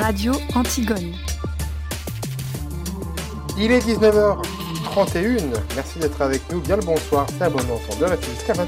[0.00, 1.12] Radio Antigone.
[3.58, 5.40] Il est 19h31.
[5.76, 6.60] Merci d'être avec nous.
[6.60, 7.26] Bien le bonsoir.
[7.28, 8.66] C'est un bon entendeur et jusqu'à 20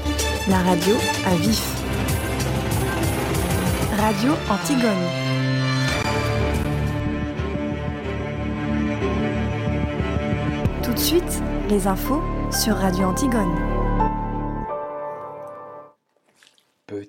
[0.49, 0.95] La radio
[1.25, 1.61] à vif.
[3.99, 4.91] Radio Antigone.
[10.83, 12.21] Tout de suite, les infos
[12.51, 13.76] sur Radio Antigone.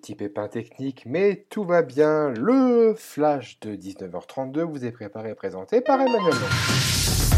[0.08, 2.30] Petit pépin technique, mais tout va bien.
[2.30, 6.32] Le flash de 19h32 vous est préparé et présenté par Emmanuel.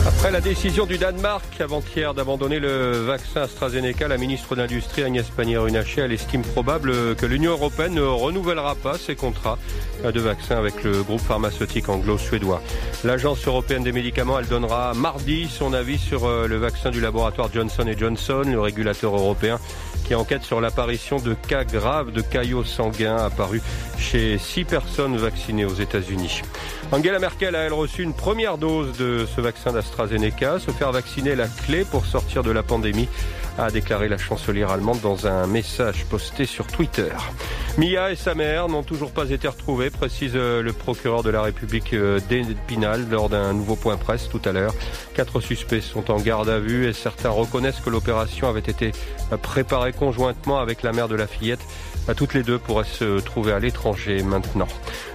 [0.07, 5.29] Après la décision du Danemark avant-hier d'abandonner le vaccin AstraZeneca, la ministre de l'Industrie Agnès
[5.29, 9.59] Pannier-Runacher estime probable que l'Union européenne ne renouvellera pas ses contrats
[10.05, 12.63] de vaccins avec le groupe pharmaceutique anglo-suédois.
[13.03, 17.51] L'Agence européenne des médicaments, elle donnera mardi son avis sur euh, le vaccin du laboratoire
[17.53, 19.59] Johnson Johnson, le régulateur européen
[20.11, 23.63] qui enquête sur l'apparition de cas graves de caillots sanguins apparus
[23.97, 26.43] chez six personnes vaccinées aux États-Unis.
[26.91, 30.59] Angela Merkel a elle reçu une première dose de ce vaccin d'AstraZeneca.
[30.59, 33.09] Se faire vacciner est la clé pour sortir de la pandémie
[33.59, 37.11] a déclaré la chancelière allemande dans un message posté sur Twitter.
[37.79, 41.43] Mia et sa mère n'ont toujours pas été retrouvées, précise euh, le procureur de la
[41.43, 44.75] République euh, d'Épinal lors d'un nouveau point presse tout à l'heure.
[45.15, 48.93] Quatre suspects sont en garde à vue et certains reconnaissent que l'opération avait été
[49.33, 51.61] euh, préparée conjointement avec la mère de la fillette.
[52.17, 54.67] Toutes les deux pourraient se trouver à l'étranger maintenant.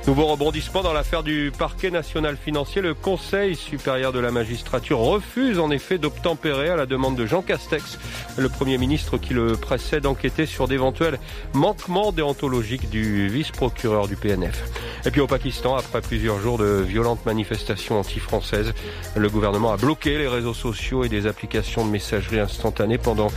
[0.08, 2.82] Nouveau rebondissement dans l'affaire du parquet national financier.
[2.82, 7.42] Le Conseil supérieur de la magistrature refuse en effet d'obtempérer à la demande de Jean
[7.42, 7.98] Castex,
[8.38, 11.20] le Premier ministre qui le précède d'enquêter sur d'éventuels
[11.54, 14.64] manquements déontologiques du vice-procureur du PNF.
[15.06, 18.74] Et puis au Pakistan, après plusieurs jours de violentes manifestations anti-françaises,
[19.16, 23.28] le gouvernement a bloqué les réseaux sociaux et des applications de messagerie instantanée pendant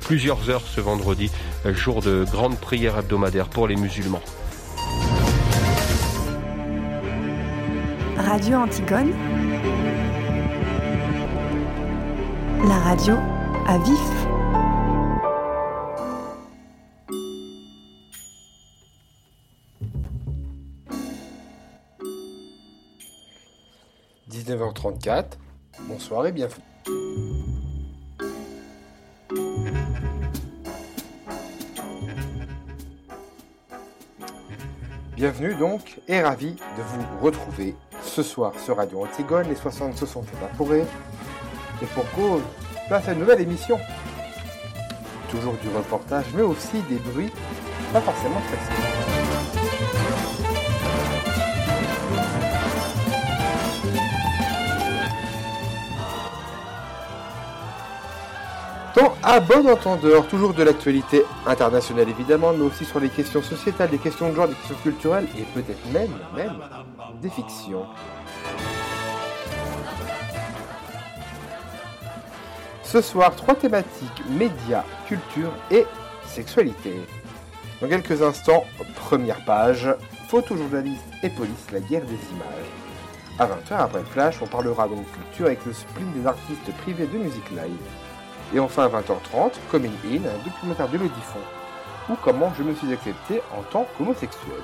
[0.00, 1.30] plusieurs heures ce vendredi,
[1.66, 4.22] jour de grande prière hebdomadaire pour les musulmans.
[8.16, 9.12] Radio Antigone.
[12.66, 13.14] La radio
[13.66, 13.98] à vif.–
[24.30, 25.24] 19h34.
[25.88, 26.64] Bonsoir et bienvenue.
[35.18, 37.74] Bienvenue donc et ravi de vous retrouver
[38.04, 40.84] ce soir sur Radio Antigone, les 60 se sont évaporés.
[41.82, 42.42] Et pour cause,
[42.86, 43.80] place à une nouvelle émission.
[45.28, 47.32] Toujours du reportage, mais aussi des bruits
[47.92, 49.17] pas forcément très
[59.22, 63.98] À bon entendeur, toujours de l'actualité internationale évidemment, mais aussi sur les questions sociétales, des
[63.98, 66.56] questions de genre, des questions culturelles et peut-être même, même
[67.20, 67.84] des fictions.
[72.82, 75.84] Ce soir, trois thématiques médias, culture et
[76.26, 76.94] sexualité.
[77.82, 78.64] Dans quelques instants,
[78.94, 79.88] première page,
[80.28, 83.38] photojournaliste et police, la guerre des images.
[83.38, 87.06] À 20h, après le flash, on parlera donc culture avec le spleen des artistes privés
[87.06, 88.07] de musique live.
[88.54, 91.38] Et enfin à 20h30, Coming In, un documentaire de Font,
[92.10, 94.62] ou comment je me suis accepté en tant qu'homosexuel.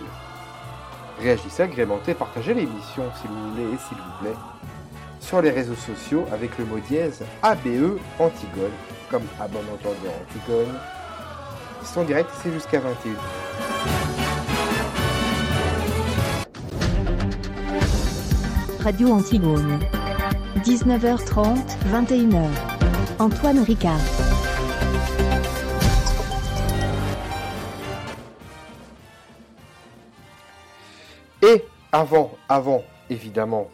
[1.20, 4.36] Réagissez, agrémentez, partagez l'émission si vous voulez et s'il vous plaît
[5.24, 8.70] sur les réseaux sociaux avec le mot dièse ABE Antigone,
[9.10, 10.74] comme à bon entendeur Antigone.
[11.82, 13.14] Ils sont directs, c'est jusqu'à 21.
[18.82, 19.80] Radio Antigone.
[20.62, 21.58] 19h30,
[21.90, 22.73] 21h.
[23.18, 24.00] Antoine Ricard.
[31.42, 33.68] Et avant, avant, évidemment,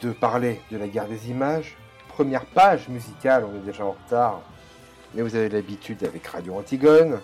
[0.00, 1.76] de parler de la guerre des images,
[2.08, 4.40] première page musicale, on est déjà en retard,
[5.14, 7.20] mais vous avez l'habitude avec Radio Antigone.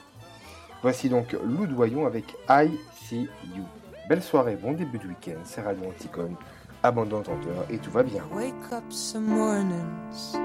[0.83, 2.71] Voici donc Lou Doyon avec I
[3.07, 3.65] See You.
[4.09, 6.35] Belle soirée, bon début de week-end, c'est Radio Antigone,
[6.83, 8.23] abondant entendeur et tout va bien.
[8.33, 10.37] Wake up some mornings.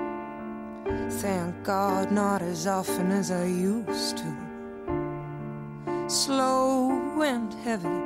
[1.21, 4.36] Thank God, not as often as I used to.
[6.07, 8.01] Slow and heavy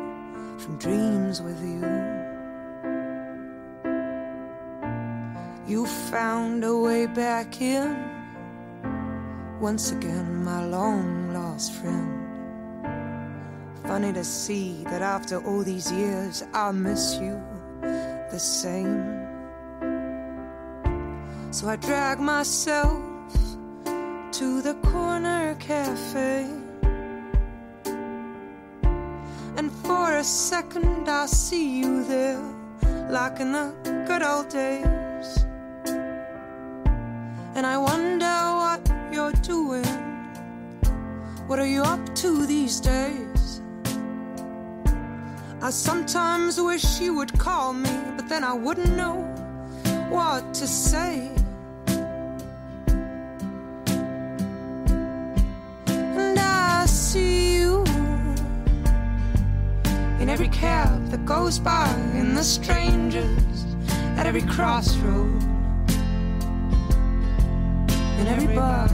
[0.58, 1.82] from dreams with you.
[5.66, 7.96] You found a way back in.
[9.62, 12.24] Once again, my long lost friend.
[13.84, 17.42] Funny to see that after all these years, I miss you
[17.82, 19.23] the same.
[21.54, 23.00] So I drag myself
[24.32, 26.50] to the corner cafe.
[29.56, 32.42] And for a second I see you there,
[33.12, 33.72] like in the
[34.08, 35.46] good old days.
[37.54, 38.82] And I wonder what
[39.14, 39.86] you're doing.
[41.46, 43.62] What are you up to these days?
[45.62, 49.18] I sometimes wish you would call me, but then I wouldn't know
[50.10, 51.30] what to say.
[57.14, 57.84] See you
[60.20, 63.66] in every cab that goes by, in the strangers
[64.18, 65.44] at every crossroad,
[68.20, 68.90] in every bar.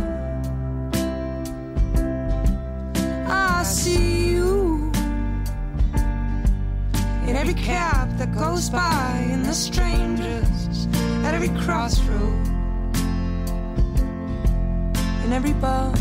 [3.25, 4.91] I see you
[7.25, 10.87] in every cab that goes by, in the strangers
[11.23, 12.47] at every crossroad,
[15.23, 15.93] in every bar.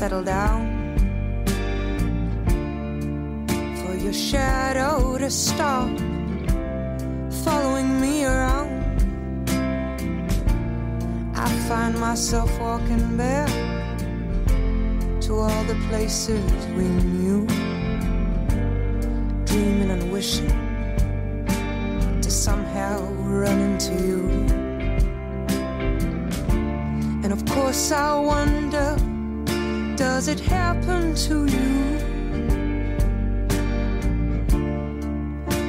[0.00, 0.64] Settle down.
[3.80, 5.90] For your shadow to stop
[7.44, 8.72] following me around.
[11.36, 13.50] I find myself walking back
[15.26, 17.46] to all the places we knew,
[19.44, 20.56] dreaming and wishing
[22.22, 23.02] to somehow
[23.36, 24.20] run into you.
[27.22, 28.99] And of course, I wonder
[30.00, 31.72] does it happen to you?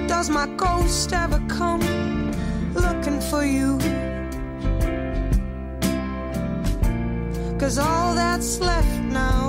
[0.08, 1.82] Does my ghost ever come
[2.74, 3.78] looking for you?
[7.60, 9.46] Cause all that's left now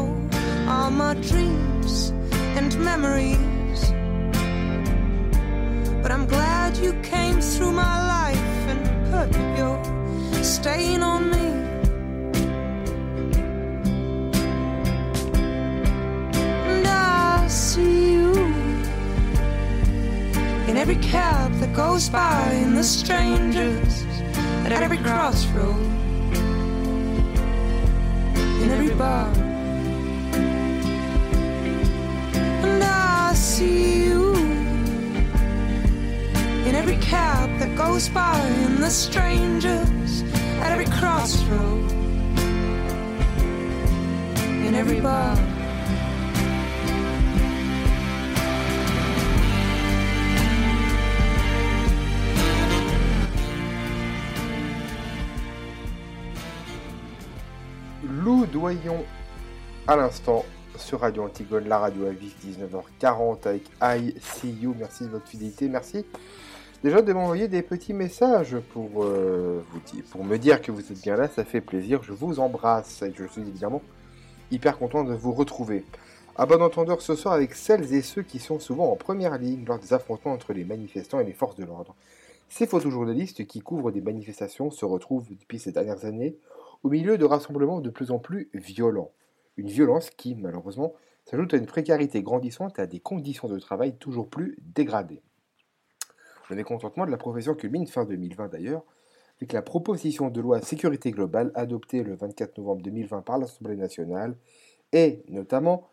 [0.67, 2.11] are my dreams
[2.58, 3.82] and memories.
[6.02, 8.81] But I'm glad you came through my life and
[9.12, 9.79] put your
[10.43, 11.51] stain on me.
[20.82, 24.02] Every cab that goes by, in the strangers
[24.67, 25.81] at every crossroad,
[28.61, 29.32] in every bar.
[32.64, 34.34] And I see you
[36.67, 40.23] in every cab that goes by, in the strangers
[40.62, 41.93] at every crossroad,
[44.67, 45.51] in every bar.
[58.62, 59.04] Doyon
[59.88, 60.44] à l'instant
[60.76, 64.76] sur Radio Antigone, la radio à vif, 19h40 avec I See You.
[64.78, 66.06] Merci de votre fidélité, merci
[66.84, 70.92] déjà de m'envoyer des petits messages pour, euh, vous dire, pour me dire que vous
[70.92, 73.82] êtes bien là, ça fait plaisir, je vous embrasse et je suis évidemment
[74.52, 75.84] hyper content de vous retrouver.
[76.36, 79.64] À bon entendeur ce soir avec celles et ceux qui sont souvent en première ligne
[79.66, 81.96] lors des affrontements entre les manifestants et les forces de l'ordre.
[82.48, 86.36] Ces photojournalistes qui couvrent des manifestations se retrouvent depuis ces dernières années
[86.82, 89.12] au milieu de rassemblements de plus en plus violents.
[89.56, 90.94] Une violence qui, malheureusement,
[91.25, 95.23] s'ajoute à une précarité grandissante et à des conditions de travail toujours plus dégradées.
[96.50, 98.84] Le mécontentement de la profession culmine fin 2020 d'ailleurs,
[99.38, 104.36] avec la proposition de loi sécurité globale adoptée le 24 novembre 2020 par l'Assemblée nationale
[104.93, 105.89] et notamment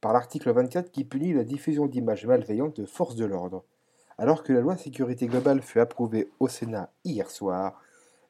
[0.00, 3.64] par l'article 24 qui punit la diffusion d'images malveillantes de forces de l'ordre.
[4.16, 7.80] Alors que la loi sécurité globale fut approuvée au Sénat hier soir,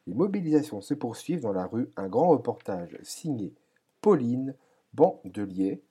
[0.07, 1.91] les mobilisations se poursuivent dans la rue.
[1.97, 3.55] Un grand reportage signé
[4.01, 4.55] Pauline
[4.93, 5.83] Bandelier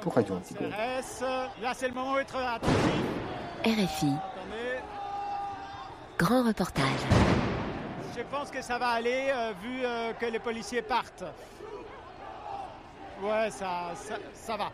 [0.00, 0.70] pour Radio Antigone.
[0.70, 2.36] Là, c'est le moment d'être.
[3.64, 4.78] RFI, Attendez,
[6.18, 7.00] grand reportage.
[8.16, 11.24] je pense que ça va aller euh, vu euh, que les policiers partent.
[13.22, 14.70] Ouais, ça, ça, ça va.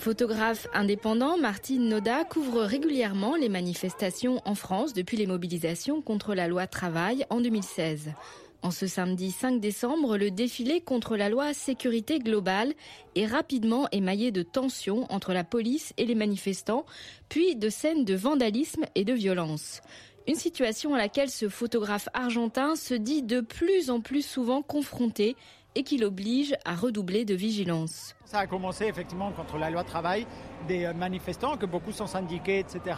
[0.00, 6.48] Photographe indépendant, Martine Noda couvre régulièrement les manifestations en France depuis les mobilisations contre la
[6.48, 8.14] loi travail en 2016.
[8.62, 12.72] En ce samedi 5 décembre, le défilé contre la loi sécurité globale
[13.14, 16.86] est rapidement émaillé de tensions entre la police et les manifestants,
[17.28, 19.82] puis de scènes de vandalisme et de violence.
[20.26, 25.36] Une situation à laquelle ce photographe argentin se dit de plus en plus souvent confronté
[25.74, 28.14] et qui l'oblige à redoubler de vigilance.
[28.24, 30.26] Ça a commencé effectivement contre la loi travail,
[30.68, 32.96] des euh, manifestants, que beaucoup sont syndiqués, etc.,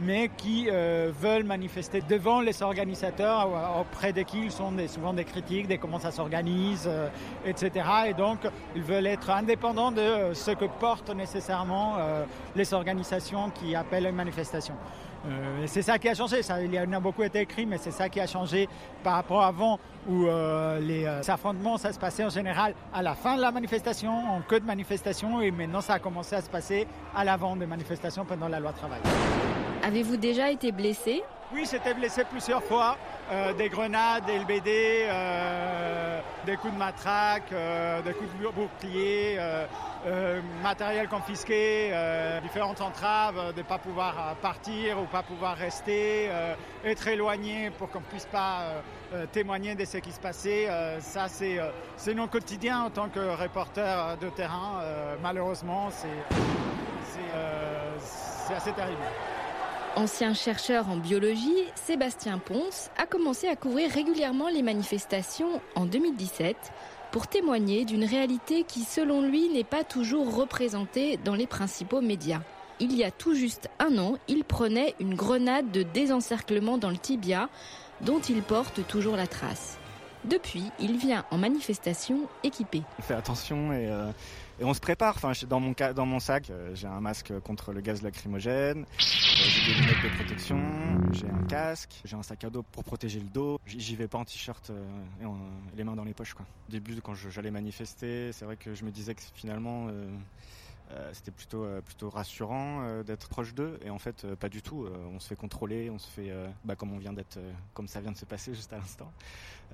[0.00, 3.48] mais qui euh, veulent manifester devant les organisateurs
[3.78, 7.08] auprès de qui ils sont des, souvent des critiques de comment ça s'organise, euh,
[7.44, 7.86] etc.
[8.08, 8.38] Et donc,
[8.74, 11.96] ils veulent être indépendants de ce que portent nécessairement
[12.54, 14.74] les organisations qui appellent une manifestation.
[15.26, 16.42] Euh, c'est ça qui a changé.
[16.42, 18.68] Ça, il y en a beaucoup été écrit, mais c'est ça qui a changé
[19.02, 23.02] par rapport à avant où euh, les euh, affrontements, ça se passait en général à
[23.02, 26.40] la fin de la manifestation, en queue de manifestation, et maintenant ça a commencé à
[26.40, 29.00] se passer à l'avant des manifestations pendant la loi travail.
[29.82, 31.22] Avez-vous déjà été blessé?
[31.52, 32.96] Oui, j'étais blessé plusieurs fois.
[33.56, 35.08] des grenades, des LBD,
[36.46, 37.52] des coups de matraque,
[38.04, 39.38] des coups de bouclier.
[40.06, 45.56] Euh, matériel confisqué, euh, différentes entraves, euh, de ne pas pouvoir partir ou pas pouvoir
[45.56, 46.30] rester,
[46.84, 48.82] être éloigné pour qu'on ne puisse pas
[49.32, 50.68] témoigner de ce qui se passait.
[51.00, 51.58] ça, c'est
[51.96, 54.82] c'est notre quotidien en tant que reporter de terrain.
[55.22, 56.08] malheureusement, c'est
[58.54, 59.02] assez terrible.
[59.96, 66.56] Ancien chercheur en biologie, Sébastien Ponce a commencé à couvrir régulièrement les manifestations en 2017
[67.10, 72.40] pour témoigner d'une réalité qui, selon lui, n'est pas toujours représentée dans les principaux médias.
[72.78, 76.96] Il y a tout juste un an, il prenait une grenade de désencerclement dans le
[76.96, 77.48] tibia,
[78.00, 79.76] dont il porte toujours la trace.
[80.24, 82.82] Depuis, il vient en manifestation équipé.
[82.98, 84.12] On fait attention et, euh,
[84.60, 85.16] on se prépare.
[85.48, 88.84] Dans mon, sac, euh, j'ai un masque contre le gaz lacrymogène,
[89.48, 90.58] j'ai des lunettes de protection,
[91.12, 93.58] j'ai un casque, j'ai un sac à dos pour protéger le dos.
[93.66, 94.70] J'y vais pas en t-shirt
[95.20, 96.34] et les mains dans les poches.
[96.34, 96.46] Quoi.
[96.68, 99.88] Au début, quand j'allais manifester, c'est vrai que je me disais que finalement
[100.92, 104.62] euh, c'était plutôt euh, plutôt rassurant euh, d'être proche d'eux et en fait pas du
[104.62, 104.86] tout.
[105.12, 106.32] on se fait contrôler, on se fait
[106.64, 107.38] bah, comme on vient d'être,
[107.74, 109.12] comme ça vient de se passer juste à l'instant.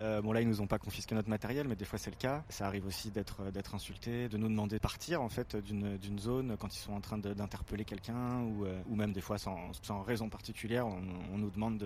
[0.00, 2.44] bon là ils nous ont pas confisqué notre matériel, mais des fois c'est le cas.
[2.48, 6.18] Ça arrive aussi d'être d'être insulté, de nous demander de partir en fait d'une d'une
[6.18, 10.02] zone quand ils sont en train d'interpeller quelqu'un ou ou même des fois sans, sans
[10.02, 11.78] raison particulière, on, nous demande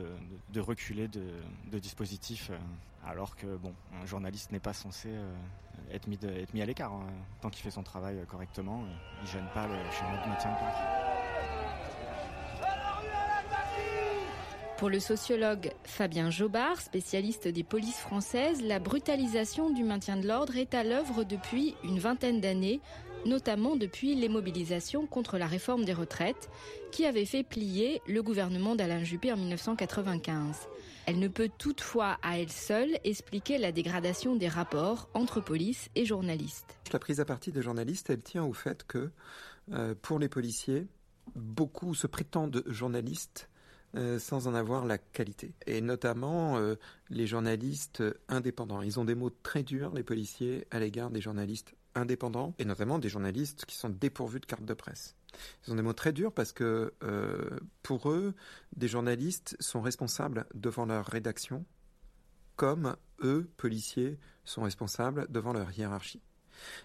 [0.51, 2.51] de, reculer de dispositifs
[3.07, 5.33] alors que bon, un journaliste n'est pas censé euh,
[5.93, 6.93] être, mis être mis à l'écart.
[6.93, 7.07] Hein.
[7.41, 10.51] Tant qu'il fait son travail euh, correctement, euh, il gêne pas le chemin de maintien
[10.51, 10.57] de
[14.77, 20.57] Pour le sociologue Fabien Jobard, spécialiste des polices françaises, la brutalisation du maintien de l'ordre
[20.57, 22.81] est à l'œuvre depuis une vingtaine d'années,
[23.27, 26.49] notamment depuis les mobilisations contre la réforme des retraites,
[26.93, 30.69] qui avait fait plier le gouvernement d'Alain Juppé en 1995.
[31.11, 36.05] Elle ne peut toutefois à elle seule expliquer la dégradation des rapports entre police et
[36.05, 36.79] journalistes.
[36.93, 39.11] La prise à partie des journalistes, elle tient au fait que
[39.73, 40.87] euh, pour les policiers,
[41.35, 43.51] beaucoup se prétendent journalistes
[43.97, 45.53] euh, sans en avoir la qualité.
[45.67, 46.77] Et notamment euh,
[47.09, 48.81] les journalistes indépendants.
[48.81, 53.01] Ils ont des mots très durs, les policiers, à l'égard des journalistes indépendants, et notamment
[53.01, 55.17] des journalistes qui sont dépourvus de carte de presse.
[55.63, 58.35] Ce sont des mots très durs parce que euh, pour eux,
[58.77, 61.65] des journalistes sont responsables devant leur rédaction,
[62.57, 66.23] comme eux, policiers, sont responsables devant leur hiérarchie.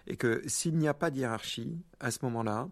[0.06, 2.68] Et que s'il n'y a pas de hiérarchie, à ce moment-là,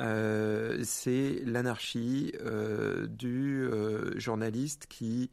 [0.00, 3.68] euh, c'est l'anarchie euh, du
[4.16, 5.30] journaliste qui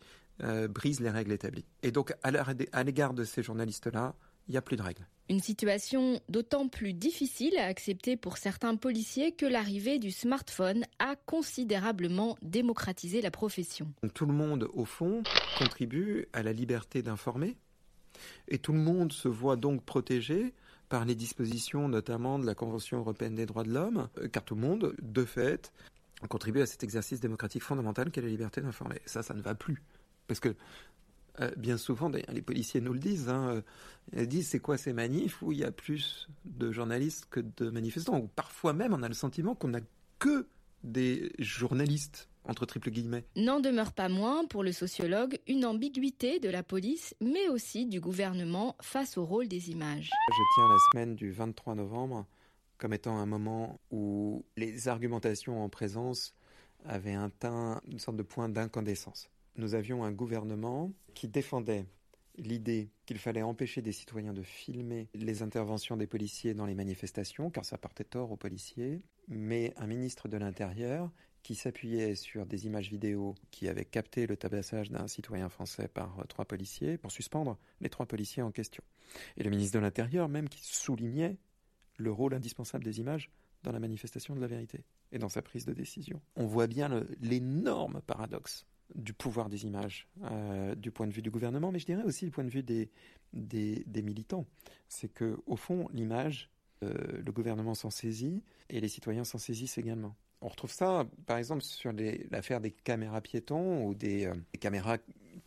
[0.70, 1.65] brise les règles établies.
[1.82, 4.13] Et donc, à l'égard de ces journalistes-là,
[4.48, 5.06] il n'y a plus de règles.
[5.30, 11.16] Une situation d'autant plus difficile à accepter pour certains policiers que l'arrivée du smartphone a
[11.25, 13.92] considérablement démocratisé la profession.
[14.13, 15.24] Tout le monde, au fond,
[15.58, 17.58] contribue à la liberté d'informer
[18.48, 20.54] et tout le monde se voit donc protégé
[20.89, 24.62] par les dispositions notamment de la Convention européenne des droits de l'homme, car tout le
[24.62, 25.74] monde, de fait,
[26.30, 29.01] contribue à cet exercice démocratique fondamental qu'est la liberté d'informer.
[29.06, 29.84] Ça, ça ne va plus.
[30.27, 30.56] Parce que
[31.39, 33.62] euh, bien souvent, les policiers nous le disent, hein, euh,
[34.15, 37.70] ils disent c'est quoi ces manifs où il y a plus de journalistes que de
[37.70, 39.82] manifestants, ou parfois même on a le sentiment qu'on n'a
[40.20, 40.48] que
[40.84, 43.25] des journalistes entre triple guillemets.
[43.36, 48.00] N'en demeure pas moins pour le sociologue une ambiguïté de la police, mais aussi du
[48.00, 50.10] gouvernement face au rôle des images.
[50.29, 52.25] Je tiens la semaine du 23 novembre
[52.77, 56.36] comme étant un moment où les argumentations en présence
[56.86, 61.85] avaient un teint, une sorte de point d'incandescence nous avions un gouvernement qui défendait
[62.37, 67.49] l'idée qu'il fallait empêcher des citoyens de filmer les interventions des policiers dans les manifestations,
[67.49, 71.11] car ça portait tort aux policiers, mais un ministre de l'Intérieur
[71.41, 76.25] qui s'appuyait sur des images vidéo qui avaient capté le tabassage d'un citoyen français par
[76.27, 78.83] trois policiers pour suspendre les trois policiers en question.
[79.37, 81.37] Et le ministre de l'Intérieur même qui soulignait
[81.97, 83.31] le rôle indispensable des images
[83.63, 86.21] dans la manifestation de la vérité et dans sa prise de décision.
[86.35, 91.32] On voit bien l'énorme paradoxe du pouvoir des images euh, du point de vue du
[91.32, 92.89] gouvernement, mais je dirais aussi du point de vue des,
[93.34, 94.46] des, militants.
[94.88, 96.50] C'est que au fond, l'image,
[96.82, 100.15] le gouvernement s'en saisit et les citoyens s'en saisissent également.
[100.41, 101.91] On retrouve ça, par exemple, sur
[102.29, 104.98] l'affaire des caméras piétons ou des, caméras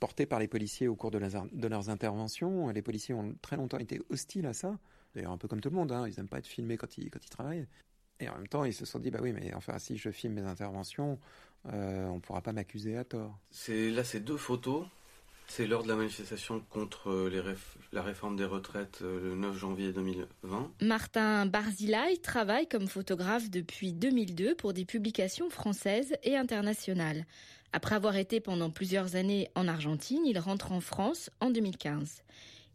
[0.00, 2.68] portées par les policiers au cours de, de, leurs interventions.
[2.70, 4.78] Les policiers ont très longtemps été hostiles à ça.
[5.14, 6.06] D'ailleurs, un peu comme tout le monde, hein.
[6.08, 7.66] ils n'aiment pas être filmés quand ils, quand ils travaillent.
[8.20, 10.34] Et en même temps, ils se sont dit, bah oui, mais enfin, si je filme
[10.34, 11.18] mes interventions,
[11.72, 13.38] euh, on ne pourra pas m'accuser à tort.
[13.50, 14.86] C'est là, ces deux photos.
[15.46, 17.42] C'est lors de la manifestation contre les
[17.92, 20.70] la réforme des retraites euh, le 9 janvier 2020.
[20.82, 27.26] Martin Barzilai travaille comme photographe depuis 2002 pour des publications françaises et internationales.
[27.72, 32.22] Après avoir été pendant plusieurs années en Argentine, il rentre en France en 2015.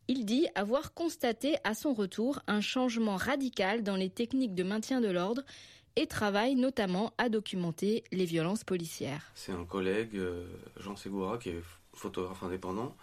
[0.07, 5.01] Il dit avoir constaté à son retour un changement radical dans les techniques de maintien
[5.01, 5.41] de l'ordre
[5.95, 9.31] et travaille notamment à documenter les violences policières.
[9.33, 10.45] C'est un collègue, euh,
[10.77, 12.95] Jean Segura, qui est photographe indépendant.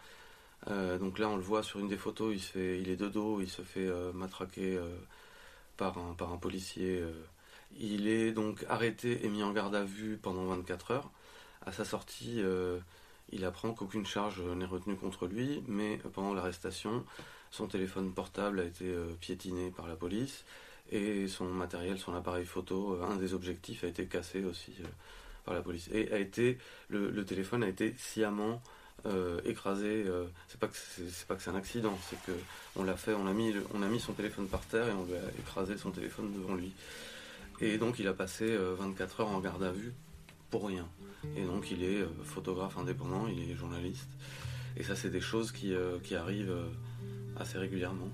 [0.68, 3.50] Euh, donc là, on le voit sur une des photos, il, est de dos, il
[3.50, 7.02] se fait euh, matraquer un, par un policier.
[7.80, 11.10] Il est donc arrêté et mis en garde à vue pendant 24 heures.
[11.66, 12.40] À sa sortie,
[13.32, 17.04] il apprend qu'aucune charge n'est retenue contre lui, mais pendant l'arrestation,
[17.50, 20.44] son téléphone portable a été euh, piétiné par la police
[20.90, 24.86] et son matériel, son appareil photo, euh, un des objectifs a été cassé aussi euh,
[25.44, 25.88] par la police.
[25.92, 26.58] Et a été,
[26.88, 28.62] le, téléphone a été sciemment
[29.44, 30.06] écrasé.
[30.46, 32.38] c'est pas que c'est pas que c'est un accident, c'est que
[32.76, 35.04] on l'a fait, on a mis, on a mis son téléphone par terre et on
[35.04, 36.72] lui a écrasé son téléphone devant lui.
[37.60, 39.92] Et donc il a passé 24 heures en garde à vue
[40.52, 40.86] pour rien.
[41.36, 44.10] Et donc il est euh, photographe indépendant, il est journaliste.
[44.76, 46.68] Et ça, c'est des choses qui, euh, qui arrivent euh,
[47.36, 48.08] assez régulièrement.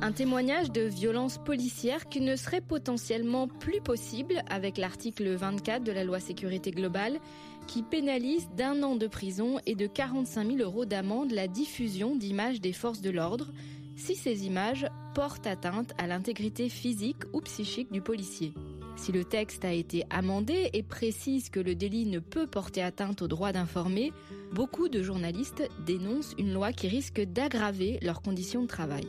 [0.00, 5.92] Un témoignage de violence policière qui ne serait potentiellement plus possible avec l'article 24 de
[5.92, 7.20] la loi sécurité globale
[7.66, 12.60] qui pénalise d'un an de prison et de 45 000 euros d'amende la diffusion d'images
[12.60, 13.52] des forces de l'ordre
[13.98, 18.54] si ces images portent atteinte à l'intégrité physique ou psychique du policier.
[18.96, 23.22] Si le texte a été amendé et précise que le délit ne peut porter atteinte
[23.22, 24.12] au droit d'informer,
[24.52, 29.06] beaucoup de journalistes dénoncent une loi qui risque d'aggraver leurs conditions de travail.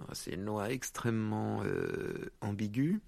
[0.00, 3.00] Ah, c'est une loi extrêmement euh, ambiguë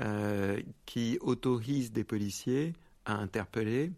[0.00, 3.92] euh, qui autorise des policiers à interpeller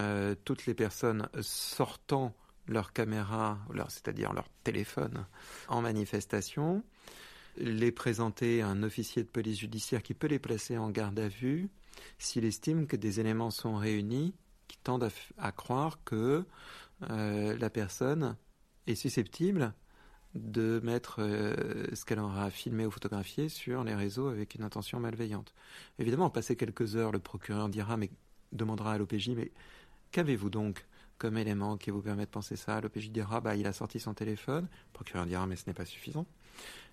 [0.00, 2.34] euh, toutes les personnes sortant
[2.66, 5.26] leur caméra, c'est-à-dire leur téléphone,
[5.68, 6.82] en manifestation,
[7.56, 11.28] les présenter à un officier de police judiciaire qui peut les placer en garde à
[11.28, 11.68] vue
[12.18, 14.34] s'il estime que des éléments sont réunis
[14.68, 16.44] qui tendent à, croire que
[17.10, 18.36] euh, la personne
[18.86, 19.74] est susceptible
[20.34, 24.98] de mettre euh, ce qu'elle aura filmé ou photographié sur les réseaux avec une intention
[24.98, 25.52] malveillante.
[25.98, 28.10] Évidemment, passé quelques heures, le procureur dira, mais
[28.52, 29.52] demandera à l'OPJ, mais
[30.10, 30.86] qu'avez-vous donc
[31.22, 32.80] comme élément qui vous permet de penser ça.
[32.80, 34.64] L'OPJ dira, bah, il a sorti son téléphone.
[34.64, 36.26] Le procureur dira, mais ce n'est pas suffisant.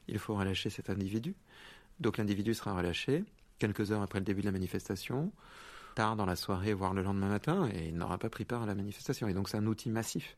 [0.07, 1.33] Il faut relâcher cet individu.
[1.99, 3.23] Donc l'individu sera relâché
[3.57, 5.31] quelques heures après le début de la manifestation,
[5.95, 8.65] tard dans la soirée, voire le lendemain matin, et il n'aura pas pris part à
[8.67, 9.27] la manifestation.
[9.27, 10.37] Et donc c'est un outil massif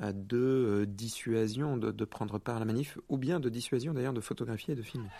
[0.00, 4.14] euh, de euh, dissuasion de, prendre part à la manif, ou bien de dissuasion d'ailleurs
[4.14, 5.10] de photographier et de filmer.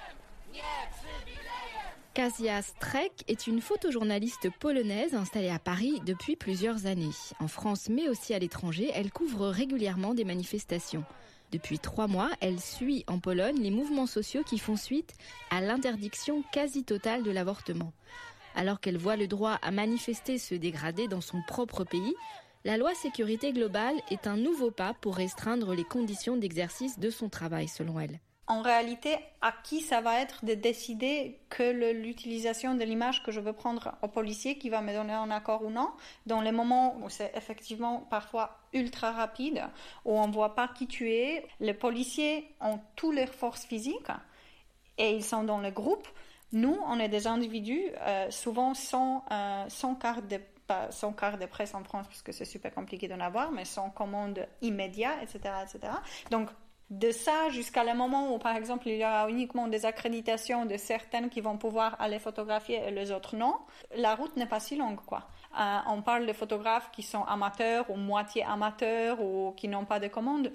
[2.20, 7.14] Kasia Strek est une photojournaliste polonaise installée à Paris depuis plusieurs années.
[7.38, 11.02] En France, mais aussi à l'étranger, elle couvre régulièrement des manifestations.
[11.50, 15.14] Depuis trois mois, elle suit en Pologne les mouvements sociaux qui font suite
[15.48, 17.94] à l'interdiction quasi totale de l'avortement.
[18.54, 22.14] Alors qu'elle voit le droit à manifester se dégrader dans son propre pays,
[22.66, 27.30] la loi sécurité globale est un nouveau pas pour restreindre les conditions d'exercice de son
[27.30, 32.82] travail, selon elle en réalité, à qui ça va être de décider que l'utilisation de
[32.82, 35.92] l'image que je veux prendre au policier qui va me donner un accord ou non,
[36.26, 39.62] dans les moments où c'est effectivement parfois ultra rapide,
[40.04, 44.10] où on ne voit pas qui tu es, les policiers ont toutes leurs forces physiques
[44.98, 46.08] et ils sont dans le groupe.
[46.50, 50.40] Nous, on est des individus, euh, souvent sans, euh, sans carte de
[50.90, 53.90] sans carte de presse en France parce que c'est super compliqué d'en avoir, mais sans
[53.90, 55.92] commande immédiate, etc., etc.
[56.30, 56.48] Donc,
[56.90, 60.76] de ça jusqu'à le moment où, par exemple, il y aura uniquement des accréditations de
[60.76, 63.56] certaines qui vont pouvoir aller photographier et les autres non,
[63.96, 65.28] la route n'est pas si longue, quoi.
[65.58, 70.00] Euh, on parle de photographes qui sont amateurs ou moitié amateurs ou qui n'ont pas
[70.00, 70.52] de commande.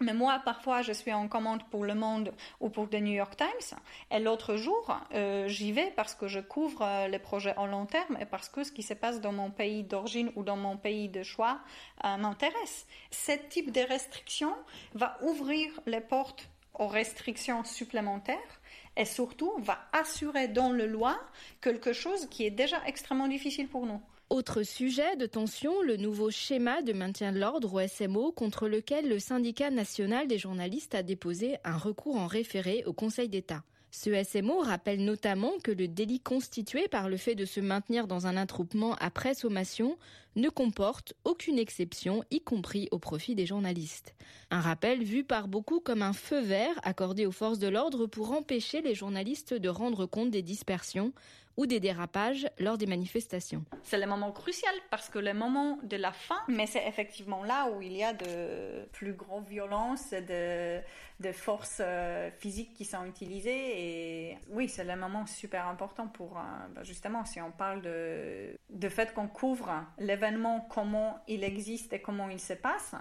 [0.00, 3.36] Mais moi, parfois, je suis en commande pour Le Monde ou pour The New York
[3.36, 3.78] Times.
[4.10, 7.86] Et l'autre jour, euh, j'y vais parce que je couvre euh, les projets en long
[7.86, 10.76] terme et parce que ce qui se passe dans mon pays d'origine ou dans mon
[10.76, 11.60] pays de choix
[12.04, 12.86] euh, m'intéresse.
[13.10, 14.52] Ce type de restriction
[14.94, 18.60] va ouvrir les portes aux restrictions supplémentaires
[18.96, 21.18] et surtout va assurer dans le loi
[21.60, 24.00] quelque chose qui est déjà extrêmement difficile pour nous.
[24.30, 29.08] Autre sujet de tension, le nouveau schéma de maintien de l'ordre au SMO contre lequel
[29.08, 33.62] le syndicat national des journalistes a déposé un recours en référé au Conseil d'État.
[33.90, 38.26] Ce SMO rappelle notamment que le délit constitué par le fait de se maintenir dans
[38.26, 39.96] un attroupement après sommation
[40.34, 44.16] ne comporte aucune exception, y compris au profit des journalistes.
[44.50, 48.32] Un rappel vu par beaucoup comme un feu vert accordé aux forces de l'ordre pour
[48.32, 51.12] empêcher les journalistes de rendre compte des dispersions
[51.56, 53.64] ou des dérapages lors des manifestations.
[53.82, 57.70] C'est le moment crucial parce que le moment de la fin, mais c'est effectivement là
[57.70, 60.80] où il y a de plus grandes violences, de,
[61.20, 64.30] de forces euh, physiques qui sont utilisées.
[64.30, 66.42] Et oui, c'est le moment super important pour, euh,
[66.74, 72.00] bah, justement, si on parle de, de fait qu'on couvre l'événement, comment il existe et
[72.00, 72.94] comment il se passe,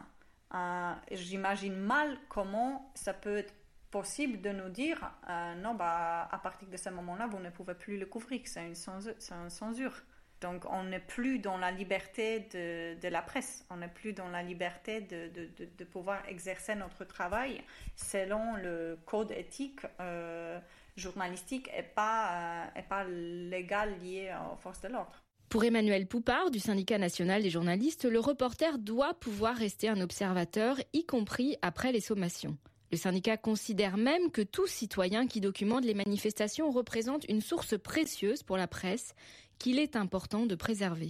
[0.53, 3.53] euh, j'imagine mal comment ça peut être
[3.93, 7.75] possible de nous dire euh, non, bah, à partir de ce moment-là, vous ne pouvez
[7.75, 9.93] plus le couvrir, c'est une, censure.
[10.41, 14.29] Donc on n'est plus dans la liberté de, de, la presse, on n'est plus dans
[14.29, 17.61] la liberté de, de, de, pouvoir exercer notre travail
[17.95, 20.59] selon le code éthique euh,
[20.97, 25.21] journalistique et pas, euh, et pas légal lié aux forces de l'ordre.
[25.49, 30.77] Pour Emmanuel Poupard du syndicat national des journalistes, le reporter doit pouvoir rester un observateur,
[30.93, 32.57] y compris après les sommations.
[32.93, 38.43] Le syndicat considère même que tout citoyen qui documente les manifestations représente une source précieuse
[38.43, 39.15] pour la presse
[39.63, 41.07] qu'il est important de préserver.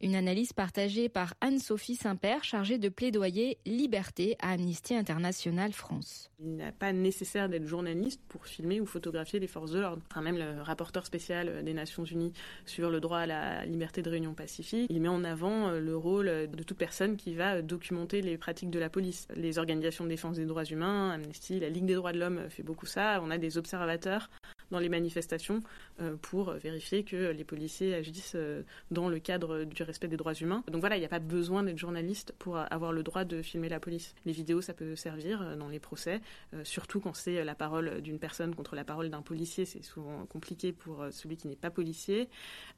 [0.00, 6.28] Une analyse partagée par Anne-Sophie Saint-Père, chargée de plaidoyer liberté à Amnesty International France.
[6.40, 10.02] Il n'est pas nécessaire d'être journaliste pour filmer ou photographier les forces de l'ordre.
[10.10, 12.32] Enfin, même le rapporteur spécial des Nations Unies
[12.66, 15.96] sur le droit à la liberté de réunion pacifique, il met en avant euh, le
[15.96, 19.28] rôle de toute personne qui va documenter les pratiques de la police.
[19.36, 22.64] Les organisations de défense des droits humains, Amnesty, la Ligue des droits de l'homme fait
[22.64, 23.20] beaucoup ça.
[23.22, 24.28] On a des observateurs
[24.72, 25.60] dans les manifestations
[26.00, 30.34] euh, pour vérifier que les policiers agissent euh, dans le cadre du respect des droits
[30.34, 30.64] humains.
[30.66, 33.68] Donc voilà, il n'y a pas besoin d'être journaliste pour avoir le droit de filmer
[33.68, 34.14] la police.
[34.24, 36.20] Les vidéos, ça peut servir euh, dans les procès,
[36.64, 39.66] surtout quand c'est la parole d'une personne contre la parole d'un policier.
[39.66, 42.28] C'est souvent compliqué pour celui qui n'est pas policier.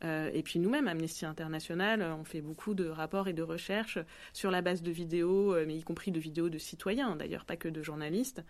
[0.02, 3.98] Et puis nous-mêmes, Amnesty International, on fait beaucoup de rapports et de recherches
[4.32, 7.68] sur la base de vidéos, mais y compris de vidéos de citoyens, d'ailleurs pas que
[7.68, 8.42] de journalistes,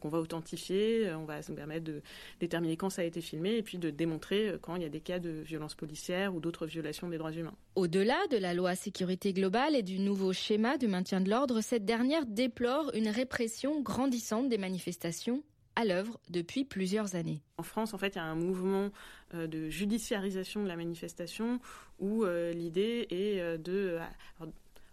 [0.00, 1.12] qu'on va authentifier.
[1.12, 2.00] On va se permettre de
[2.40, 4.88] déterminer quand ça a été filmé et puis de démontrer euh, quand il y a
[4.88, 7.54] des cas de violence policière ou d'autres violations des droits humains.
[7.74, 11.84] Au-delà de la loi sécurité globale et du nouveau schéma de maintien de l'ordre, cette
[11.84, 15.42] dernière déplore une répression grandissante des manifestations
[15.74, 17.42] à l'œuvre depuis plusieurs années.
[17.58, 18.90] En France, en fait, il y a un mouvement
[19.34, 21.60] euh, de judiciarisation de la manifestation
[21.98, 23.98] où euh, l'idée est de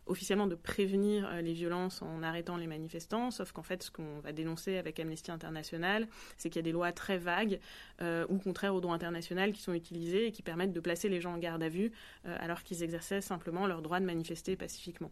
[0.05, 4.19] officiellement de prévenir euh, les violences en arrêtant les manifestants, sauf qu'en fait, ce qu'on
[4.19, 7.59] va dénoncer avec Amnesty International, c'est qu'il y a des lois très vagues
[8.01, 11.21] euh, ou contraires au droit international qui sont utilisées et qui permettent de placer les
[11.21, 11.91] gens en garde à vue
[12.25, 15.11] euh, alors qu'ils exerçaient simplement leur droit de manifester pacifiquement.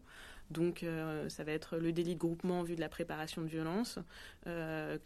[0.50, 0.84] Donc
[1.28, 3.98] ça va être le délit de groupement en vue de la préparation de violence,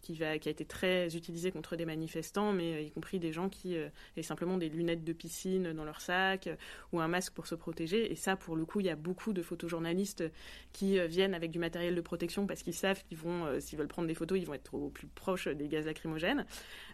[0.02, 3.76] qui, qui a été très utilisé contre des manifestants, mais y compris des gens qui
[3.76, 6.48] avaient simplement des lunettes de piscine dans leur sac
[6.92, 8.10] ou un masque pour se protéger.
[8.10, 9.42] Et ça, pour le coup, il y a beaucoup de
[9.76, 10.24] photojournalistes
[10.72, 14.08] qui viennent avec du matériel de protection parce qu'ils savent qu'ils vont, s'ils veulent prendre
[14.08, 16.44] des photos, ils vont être au plus proche des gaz lacrymogènes.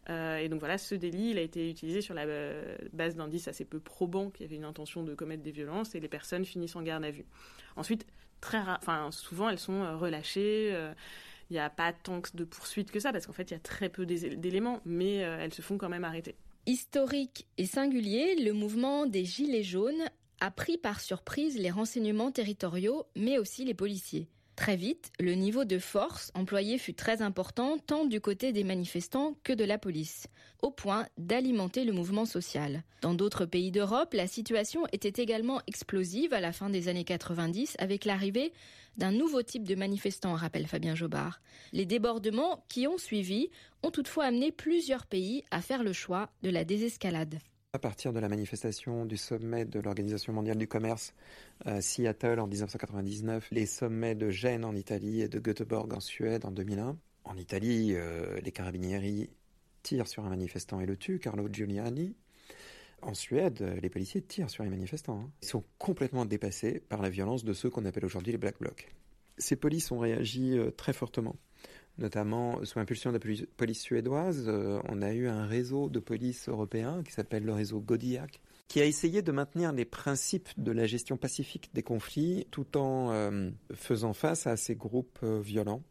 [0.09, 2.27] et donc voilà, ce délit, il a été utilisé sur la
[2.93, 6.01] base d'indices assez peu probants qu'il y avait une intention de commettre des violences et
[6.01, 7.27] les personnes finissent en garde à vue.
[7.77, 8.07] Ensuite,
[8.43, 10.71] très enfin souvent elles sont euh, relâchées.
[10.73, 10.93] Euh,
[11.51, 13.61] il n'y a pas tant de poursuites que ça parce qu'en fait il y a
[13.61, 16.35] très peu d'éléments, mais euh, elles se font quand même arrêter.
[16.67, 20.09] Historique et singulier, le mouvement des Gilets jaunes
[20.41, 24.29] a pris par surprise les renseignements territoriaux, mais aussi les policiers.
[24.55, 29.35] Très vite, le niveau de force employé fut très important tant du côté des manifestants
[29.45, 30.27] que de la police,
[30.61, 32.83] au point d'alimenter le mouvement social.
[33.01, 37.77] Dans d'autres pays d'Europe, la situation était également explosive à la fin des années 90
[37.79, 38.53] avec l'arrivée
[38.99, 41.41] d'un nouveau type de manifestants, rappelle Fabien Jobard.
[41.73, 43.49] Les débordements qui ont suivi
[43.83, 47.39] ont toutefois amené plusieurs pays à faire le choix de la désescalade.
[47.75, 51.15] À partir de la manifestation du sommet de l'Organisation mondiale du commerce
[51.65, 56.45] à Seattle en 1999, les sommets de Gênes en Italie et de Göteborg en Suède
[56.45, 56.99] en 2001.
[57.25, 59.31] En Italie, euh, les carabinieri
[59.83, 62.15] tirent sur un manifestant et le tuent, Carlo Giuliani.
[63.01, 65.21] En Suède, les policiers tirent sur les manifestants.
[65.21, 65.31] Hein.
[65.41, 68.93] Ils sont complètement dépassés par la violence de ceux qu'on appelle aujourd'hui les Black Blocs.
[69.39, 71.37] Ces polices ont réagi euh, très fortement
[71.99, 76.49] notamment sous impulsion de la police suédoise, euh, on a eu un réseau de police
[76.49, 80.87] européen qui s'appelle le réseau Godiac, qui a essayé de maintenir les principes de la
[80.87, 85.83] gestion pacifique des conflits tout en euh, faisant face à ces groupes euh, violents.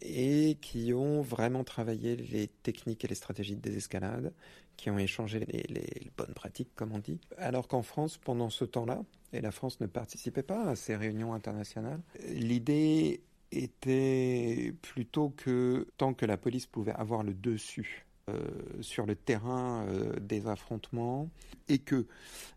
[0.00, 4.32] et qui ont vraiment travaillé les techniques et les stratégies de désescalade,
[4.76, 7.20] qui ont échangé les bonnes pratiques, comme on dit.
[7.38, 11.32] Alors qu'en France, pendant ce temps-là, et la France ne participait pas à ces réunions
[11.32, 13.22] internationales, l'idée
[13.58, 18.40] était plutôt que tant que la police pouvait avoir le dessus euh,
[18.80, 21.28] sur le terrain euh, des affrontements
[21.68, 22.06] et que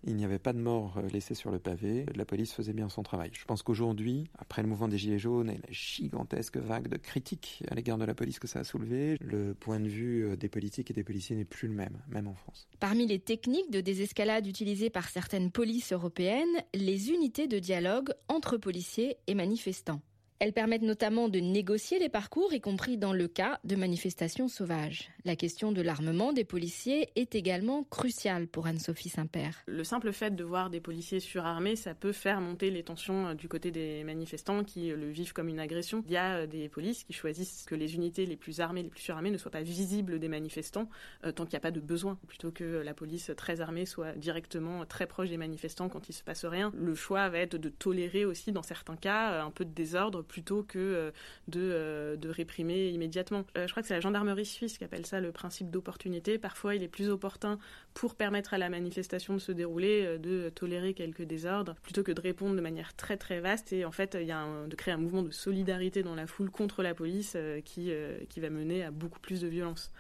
[0.06, 2.88] il n'y avait pas de morts euh, laissés sur le pavé, la police faisait bien
[2.88, 3.32] son travail.
[3.34, 7.64] Je pense qu'aujourd'hui, après le mouvement des Gilets jaunes et la gigantesque vague de critiques
[7.70, 10.90] à l'égard de la police que ça a soulevé, le point de vue des politiques
[10.92, 12.70] et des policiers n'est plus le même, même en France.
[12.80, 18.56] Parmi les techniques de désescalade utilisées par certaines polices européennes, les unités de dialogue entre
[18.56, 20.02] policiers et manifestants.
[20.40, 25.10] Elles permettent notamment de négocier les parcours, y compris dans le cas de manifestations sauvages.
[25.26, 29.64] La question de l'armement des policiers est également cruciale pour Anne-Sophie Saint-Père.
[29.66, 33.34] Le simple fait de voir des policiers surarmés, ça peut faire monter les tensions euh,
[33.34, 36.04] du côté des manifestants qui le vivent comme une agression.
[36.06, 38.90] Il y a euh, des polices qui choisissent que les unités les plus armées, les
[38.90, 40.88] plus surarmées ne soient pas visibles des manifestants
[41.26, 44.12] euh, tant qu'il n'y a pas de besoin, plutôt que la police très armée soit
[44.12, 46.72] directement très proche des manifestants quand il se passe rien.
[46.76, 50.64] Le choix va être de tolérer aussi dans certains cas un peu de désordre plutôt
[50.64, 51.12] que euh,
[51.56, 53.46] euh, de, réprimer immédiatement.
[53.58, 56.38] Euh, je crois que c'est la gendarmerie suisse qui appelle ça le principe d'opportunité.
[56.38, 57.58] Parfois, il est plus opportun
[57.94, 62.22] pour permettre à la manifestation de se dérouler, de tolérer quelques désordres, plutôt que de
[62.22, 63.74] répondre de manière très très vaste.
[63.74, 66.50] Et en fait, il y a de créer un mouvement de solidarité dans la foule
[66.50, 67.36] contre la police
[67.66, 67.92] qui,
[68.30, 69.92] qui va mener à beaucoup plus de violence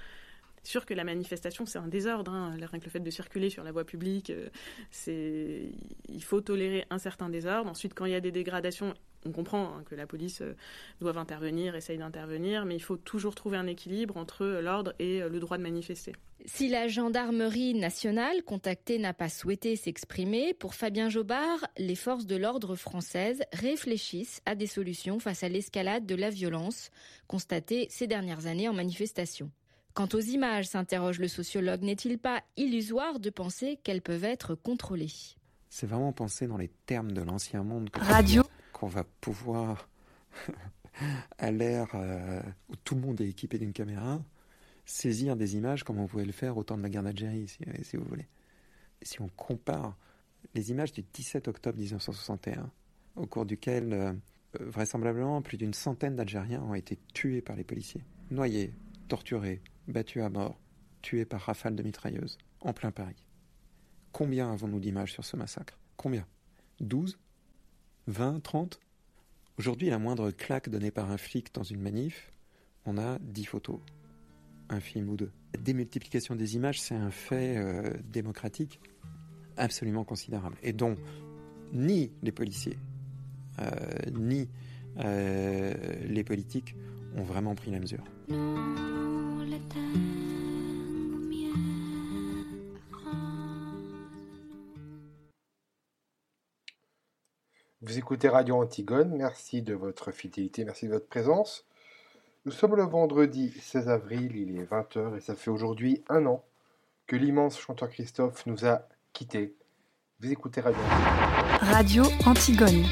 [0.67, 2.31] sûr que la manifestation, c'est un désordre.
[2.31, 2.55] Hein.
[2.55, 4.31] Rien que le fait de circuler sur la voie publique,
[4.91, 5.71] c'est
[6.09, 7.69] il faut tolérer un certain désordre.
[7.69, 8.93] Ensuite, quand il y a des dégradations,
[9.25, 10.55] on comprend hein, que la police euh,
[11.01, 15.29] doit intervenir, essaye d'intervenir, mais il faut toujours trouver un équilibre entre l'ordre et euh,
[15.29, 16.13] le droit de manifester.
[16.45, 22.35] Si la gendarmerie nationale contactée n'a pas souhaité s'exprimer, pour Fabien Jobard, les forces de
[22.35, 26.89] l'ordre françaises réfléchissent à des solutions face à l'escalade de la violence
[27.27, 29.51] constatée ces dernières années en manifestation.
[29.93, 35.11] Quant aux images, s'interroge le sociologue, n'est-il pas illusoire de penser qu'elles peuvent être contrôlées?
[35.69, 37.89] C'est vraiment penser dans les termes de l'ancien monde.
[37.93, 38.43] Radio
[38.77, 39.89] qu'on va pouvoir,
[41.37, 44.21] à l'ère euh, où tout le monde est équipé d'une caméra,
[44.85, 47.57] saisir des images comme on pouvait le faire au temps de la guerre d'Algérie, si,
[47.81, 48.27] si, vous voulez.
[49.01, 49.97] Si on compare
[50.53, 52.69] les images du 17 octobre 1961,
[53.15, 54.13] au cours duquel euh,
[54.59, 58.73] vraisemblablement plus d'une centaine d'Algériens ont été tués par les policiers, noyés,
[59.07, 60.59] torturés, battus à mort,
[61.01, 63.23] tués par rafales de mitrailleuses, en plein Paris.
[64.11, 65.79] Combien avons-nous d'images sur ce massacre?
[65.95, 66.27] Combien?
[66.79, 67.17] 12
[68.07, 68.79] 20, 30
[69.59, 72.31] Aujourd'hui, la moindre claque donnée par un flic dans une manif,
[72.85, 73.79] on a 10 photos,
[74.69, 75.31] un film ou deux.
[75.55, 78.79] La démultiplication des images, c'est un fait euh, démocratique
[79.57, 80.95] absolument considérable et dont
[81.73, 82.77] ni les policiers,
[83.59, 83.65] euh,
[84.13, 84.47] ni
[84.99, 85.73] euh,
[86.07, 86.75] les politiques
[87.15, 88.03] ont vraiment pris la mesure.
[97.87, 101.65] Vous écoutez Radio Antigone, merci de votre fidélité, merci de votre présence.
[102.45, 106.43] Nous sommes le vendredi 16 avril, il est 20h et ça fait aujourd'hui un an
[107.05, 108.81] que l'immense chanteur Christophe nous a
[109.13, 109.55] quittés.
[110.19, 111.61] Vous écoutez Radio Antigone.
[111.61, 112.83] Radio Antigone.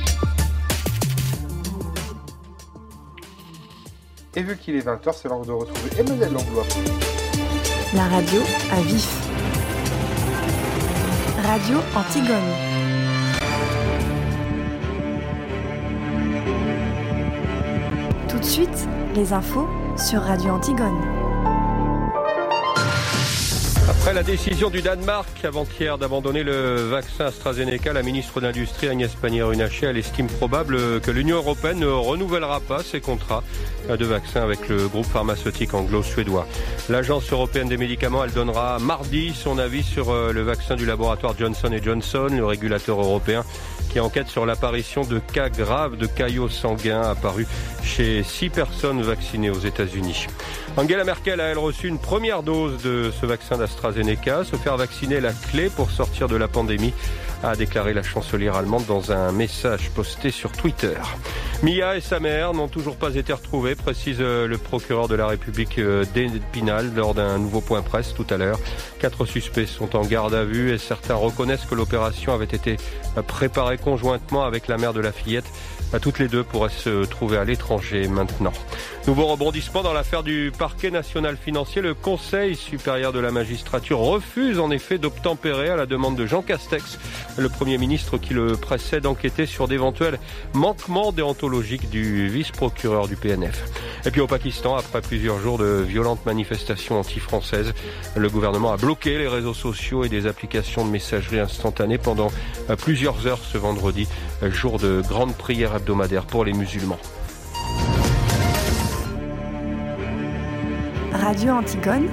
[4.33, 6.63] Et vu qu'il est 20h, c'est l'heure de retrouver Emmanuel Langlois.
[7.93, 9.09] La radio à vif.
[11.43, 12.74] Radio Antigone.
[18.55, 20.97] Suite, les infos sur Radio Antigone.
[23.89, 29.13] Après la décision du Danemark avant-hier d'abandonner le vaccin AstraZeneca, la ministre de l'Industrie Agnès
[29.13, 33.43] Pannier-Runacher estime probable que l'Union européenne ne renouvellera pas ses contrats
[33.89, 36.47] de vaccins avec le groupe pharmaceutique anglo-suédois.
[36.87, 41.71] L'Agence européenne des médicaments, donnera mardi son avis sur euh, le vaccin du laboratoire Johnson
[41.83, 43.43] Johnson, le régulateur européen
[43.95, 47.47] qui enquête sur l'apparition de cas graves de caillots sanguins apparus
[47.81, 50.27] chez six personnes vaccinées aux États-Unis.
[50.75, 54.43] Angela Merkel a elle reçu une première dose de ce vaccin d'AstraZeneca.
[54.43, 56.93] Se faire vacciner la clé pour sortir de la pandémie
[57.45, 60.95] a déclaré la chancelière allemande dans un message posté sur Twitter.
[61.61, 65.27] Mia et sa mère n'ont toujours pas été retrouvées, précise euh, le procureur de la
[65.27, 68.59] République euh, d'Épinal lors d'un nouveau point presse tout à l'heure.
[68.99, 72.77] Quatre suspects sont en garde à vue et certains reconnaissent que l'opération avait été
[73.27, 75.45] préparée conjointement avec la mère de la fillette.
[76.01, 78.51] Toutes les deux pourraient se trouver à l'étranger maintenant.
[79.07, 81.81] Nouveau rebondissement dans l'affaire du parquet national financier.
[81.81, 86.41] Le Conseil supérieur de la magistrature refuse en effet d'obtempérer à la demande de Jean
[86.41, 86.97] Castex,
[87.37, 90.19] le Premier ministre qui le précède, enquêter sur d'éventuels
[90.53, 93.63] manquements déontologiques du vice-procureur du PNF.
[94.05, 97.73] Et puis au Pakistan, après plusieurs jours de violentes manifestations anti-françaises,
[98.15, 102.27] le gouvernement a bloqué les réseaux sociaux et des applications de messagerie instantanée pendant
[102.77, 104.07] plusieurs heures ce vendredi,
[104.43, 106.99] jour de grande prière hebdomadaire pour les musulmans.
[111.11, 112.07] Radio Antigone.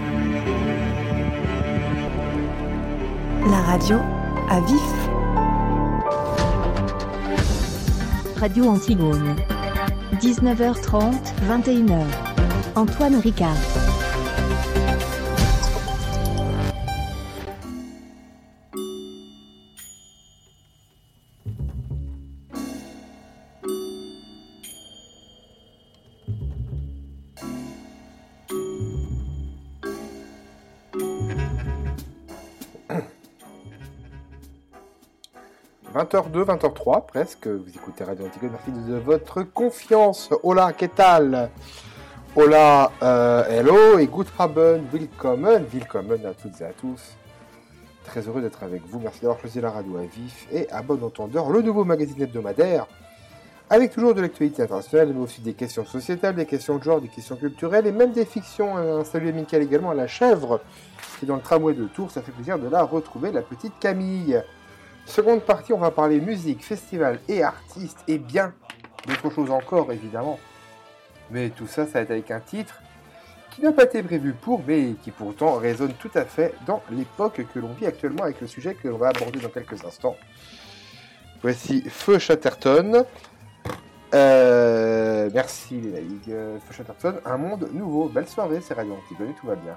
[3.50, 3.98] La radio
[4.48, 5.11] à vif.
[8.42, 9.36] Radio Antigone.
[10.18, 12.04] 19h30, 21h.
[12.74, 13.91] Antoine Ricard.
[36.02, 40.30] 20h02, 20h03 presque, vous écoutez Radio Antigone, merci de votre confiance.
[40.42, 41.46] Hola, qu'est-ce
[42.34, 47.00] Hola, euh, hello et good haben, willkommen, willkommen à toutes et à tous.
[48.04, 51.00] Très heureux d'être avec vous, merci d'avoir choisi la radio à vif et à bon
[51.04, 52.88] entendeur, le nouveau magazine hebdomadaire,
[53.70, 57.08] avec toujours de l'actualité internationale, mais aussi des questions sociétales, des questions de genre, des
[57.08, 58.76] questions culturelles et même des fictions.
[58.76, 60.60] Un salut amical également à la chèvre,
[61.20, 63.78] qui est dans le tramway de Tours, ça fait plaisir de la retrouver, la petite
[63.78, 64.42] Camille.
[65.06, 68.54] Seconde partie, on va parler musique, festival et artistes, et bien
[69.06, 70.38] d'autres choses encore, évidemment.
[71.30, 72.80] Mais tout ça, ça va être avec un titre
[73.50, 77.44] qui n'a pas été prévu pour, mais qui pourtant résonne tout à fait dans l'époque
[77.52, 80.16] que l'on vit actuellement avec le sujet que l'on va aborder dans quelques instants.
[81.42, 83.04] Voici Feu Chatterton.
[84.14, 86.02] Euh, merci les.
[86.26, 88.08] Feu Chatterton, un monde nouveau.
[88.08, 89.76] Belle soirée, c'est Radio Antigone, tout va bien.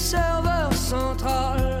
[0.00, 1.80] serveur central.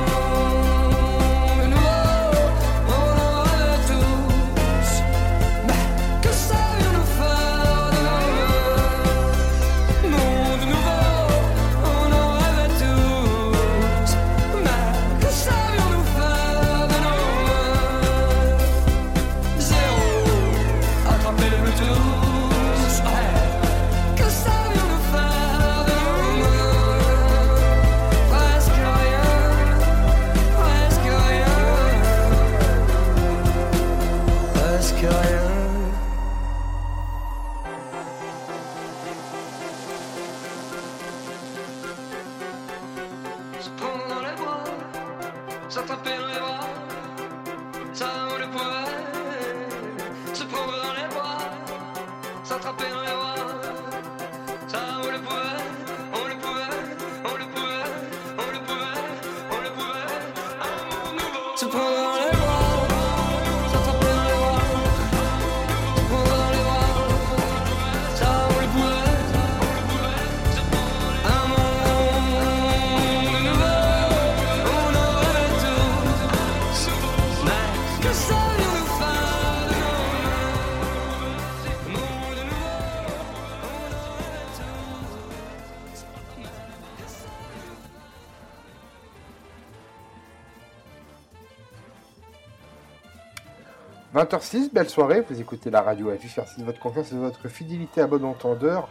[94.31, 97.49] 20h06, belle soirée, vous écoutez la radio affiche, merci de votre confiance et de votre
[97.49, 98.87] fidélité à bon entendeur.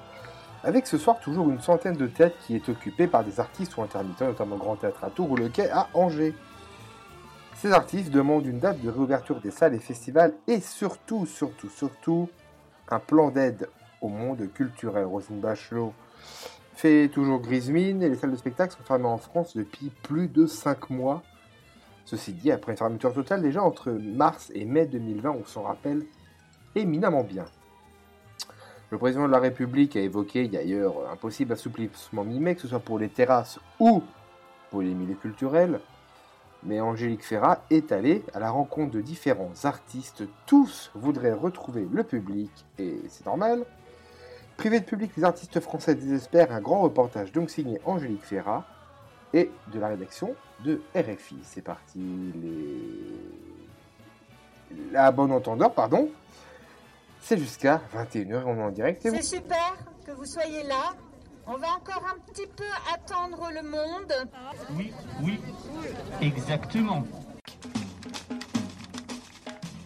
[0.64, 3.82] Avec ce soir toujours une centaine de têtes qui est occupée par des artistes ou
[3.82, 6.34] intermittents, notamment Grand Théâtre à Tours ou le Quai à Angers.
[7.54, 12.28] Ces artistes demandent une date de réouverture des salles et festivals et surtout, surtout, surtout,
[12.90, 13.70] un plan d'aide
[14.02, 15.06] au monde culturel.
[15.06, 15.94] Rosine Bachelot
[16.74, 20.28] fait toujours grise mine et les salles de spectacle sont fermées en France depuis plus
[20.28, 21.22] de 5 mois.
[22.04, 26.04] Ceci dit, après une fermeture totale déjà entre mars et mai 2020, on s'en rappelle
[26.74, 27.44] éminemment bien.
[28.90, 32.80] Le président de la République a évoqué d'ailleurs un possible assouplissement mi-mai, que ce soit
[32.80, 34.02] pour les terrasses ou
[34.70, 35.80] pour les milieux culturels.
[36.64, 40.24] Mais Angélique Ferrat est allée à la rencontre de différents artistes.
[40.46, 43.64] Tous voudraient retrouver le public, et c'est normal.
[44.56, 48.66] Privé de public, les artistes français désespèrent un grand reportage donc signé Angélique Ferrat
[49.32, 51.36] et de la rédaction de RFI.
[51.42, 51.98] C'est parti,
[52.42, 53.10] les...
[54.92, 56.08] La bonne entendeur, pardon.
[57.20, 59.02] C'est jusqu'à 21h, on est en direct.
[59.02, 60.94] C'est super que vous soyez là.
[61.46, 62.64] On va encore un petit peu
[62.94, 64.28] attendre le monde.
[64.76, 65.40] Oui, oui,
[66.20, 67.04] exactement.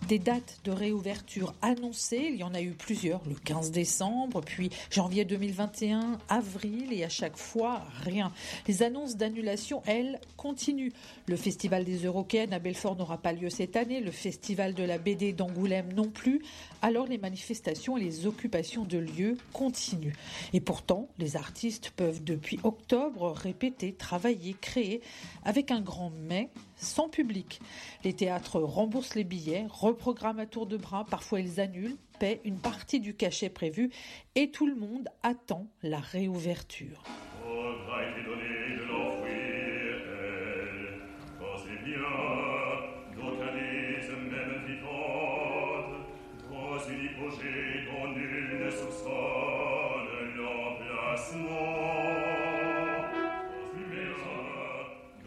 [0.09, 4.69] Des dates de réouverture annoncées, il y en a eu plusieurs, le 15 décembre, puis
[4.91, 8.31] janvier 2021, avril, et à chaque fois, rien.
[8.69, 10.93] Les annonces d'annulation, elles, continuent.
[11.27, 14.99] Le Festival des Eurocaines à Belfort n'aura pas lieu cette année, le Festival de la
[14.99, 16.43] BD d'Angoulême non plus,
[16.83, 20.17] alors les manifestations et les occupations de lieux continuent.
[20.53, 25.01] Et pourtant, les artistes peuvent depuis octobre répéter, travailler, créer,
[25.45, 26.51] avec un grand mais
[26.85, 27.61] sans public.
[28.05, 32.59] Les théâtres remboursent les billets, reprogramment à tour de bras, parfois ils annulent, paient une
[32.59, 33.91] partie du cachet prévu
[34.35, 37.03] et tout le monde attend la réouverture.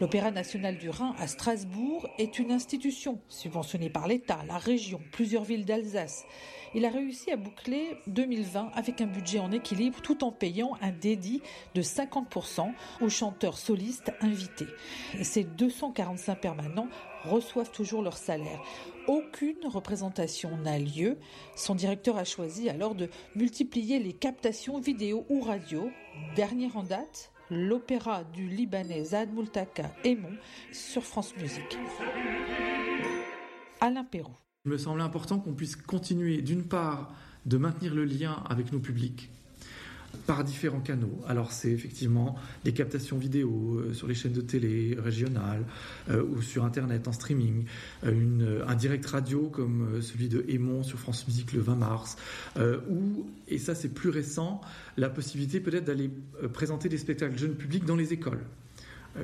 [0.00, 5.42] L'Opéra national du Rhin à Strasbourg est une institution subventionnée par l'État, la région, plusieurs
[5.42, 6.24] villes d'Alsace.
[6.76, 10.92] Il a réussi à boucler 2020 avec un budget en équilibre tout en payant un
[10.92, 11.42] dédit
[11.74, 12.70] de 50%
[13.00, 14.68] aux chanteurs solistes invités.
[15.18, 16.88] Et ces 245 permanents
[17.24, 18.62] reçoivent toujours leur salaire.
[19.08, 21.18] Aucune représentation n'a lieu.
[21.56, 25.90] Son directeur a choisi alors de multiplier les captations vidéo ou radio.
[26.36, 30.36] Dernière en date, l'opéra du Libanais Zad Multaka Aimon
[30.72, 31.78] sur France Musique.
[33.80, 34.36] Alain Perrault.
[34.64, 37.12] Il me semble important qu'on puisse continuer d'une part
[37.46, 39.30] de maintenir le lien avec nos publics
[40.26, 41.20] par différents canaux.
[41.26, 45.64] Alors c'est effectivement des captations vidéo euh, sur les chaînes de télé régionales
[46.10, 47.64] euh, ou sur Internet en streaming,
[48.04, 52.16] euh, une, un direct radio comme celui de Aimon sur France Musique le 20 mars,
[52.58, 54.60] ou, et ça c'est plus récent,
[54.96, 56.10] la possibilité peut-être d'aller
[56.52, 58.44] présenter des spectacles jeunes publics dans les écoles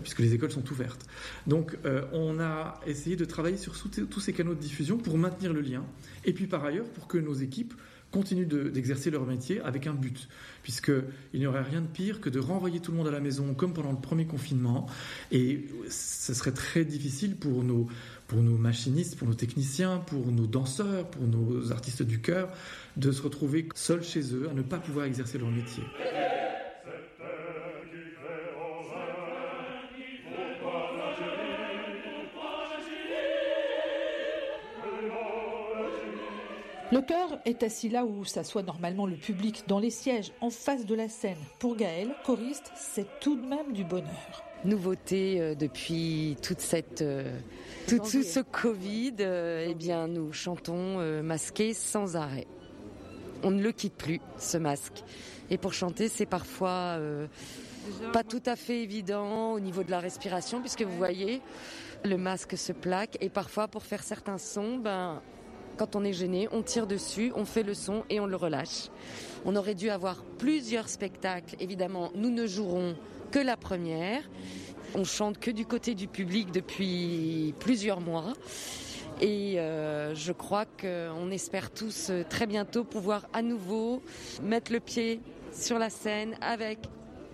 [0.02, 1.06] puisque les écoles sont ouvertes.
[1.46, 1.76] Donc
[2.12, 5.84] on a essayé de travailler sur tous ces canaux de diffusion pour maintenir le lien,
[6.24, 7.74] et puis par ailleurs pour que nos équipes
[8.14, 10.28] continuent d'exercer leur métier avec un but,
[10.62, 13.54] puisqu'il n'y aurait rien de pire que de renvoyer tout le monde à la maison
[13.54, 14.86] comme pendant le premier confinement,
[15.32, 17.88] et ce serait très difficile pour nos,
[18.28, 22.50] pour nos machinistes, pour nos techniciens, pour nos danseurs, pour nos artistes du chœur,
[22.96, 25.82] de se retrouver seuls chez eux, à ne pas pouvoir exercer leur métier.
[36.94, 40.86] Le chœur est assis là où s'assoit normalement le public, dans les sièges, en face
[40.86, 41.34] de la scène.
[41.58, 44.44] Pour Gaël, choriste, c'est tout de même du bonheur.
[44.64, 47.36] Nouveauté euh, depuis toute cette, euh,
[47.88, 52.46] tout, tout, ce Covid, euh, eh bien, nous chantons masqués sans arrêt.
[53.42, 55.02] On ne le quitte plus, ce masque.
[55.50, 57.00] Et pour chanter, c'est parfois
[58.12, 61.42] pas tout à fait évident au niveau de la respiration, puisque vous voyez,
[62.04, 63.18] le masque se plaque.
[63.20, 65.20] Et parfois, pour faire certains sons, ben,
[65.76, 68.88] quand on est gêné, on tire dessus, on fait le son et on le relâche.
[69.44, 71.56] On aurait dû avoir plusieurs spectacles.
[71.60, 72.96] Évidemment, nous ne jouerons
[73.30, 74.22] que la première.
[74.94, 78.32] On chante que du côté du public depuis plusieurs mois.
[79.20, 84.02] Et euh, je crois qu'on espère tous euh, très bientôt pouvoir à nouveau
[84.42, 85.20] mettre le pied
[85.52, 86.80] sur la scène avec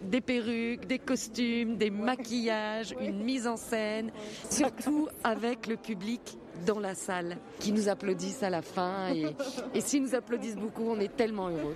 [0.02, 4.10] des perruques, des costumes, des maquillages, une mise en scène,
[4.50, 9.08] surtout avec le public dans la salle qui nous applaudissent à la fin.
[9.12, 9.34] Et,
[9.74, 11.74] et s'ils nous applaudissent beaucoup, on est tellement heureux.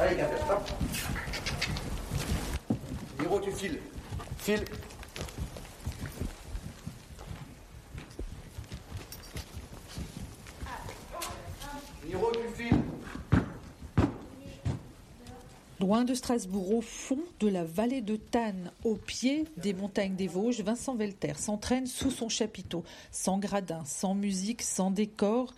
[0.00, 0.16] Allez,
[3.42, 3.80] tu files.
[4.38, 4.64] File.
[15.86, 20.26] Loin de Strasbourg, au fond de la vallée de Tannes, au pied des montagnes des
[20.26, 22.82] Vosges, Vincent Velter s'entraîne sous son chapiteau,
[23.12, 25.54] sans gradin, sans musique, sans décor,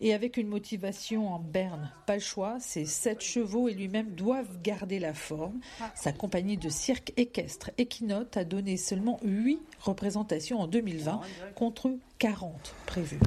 [0.00, 1.90] et avec une motivation en berne.
[2.06, 5.58] Pas le choix, ses sept chevaux et lui-même doivent garder la forme.
[5.96, 11.22] Sa compagnie de cirque équestre Equinote a donné seulement 8 représentations en 2020
[11.56, 13.18] contre 40 prévues.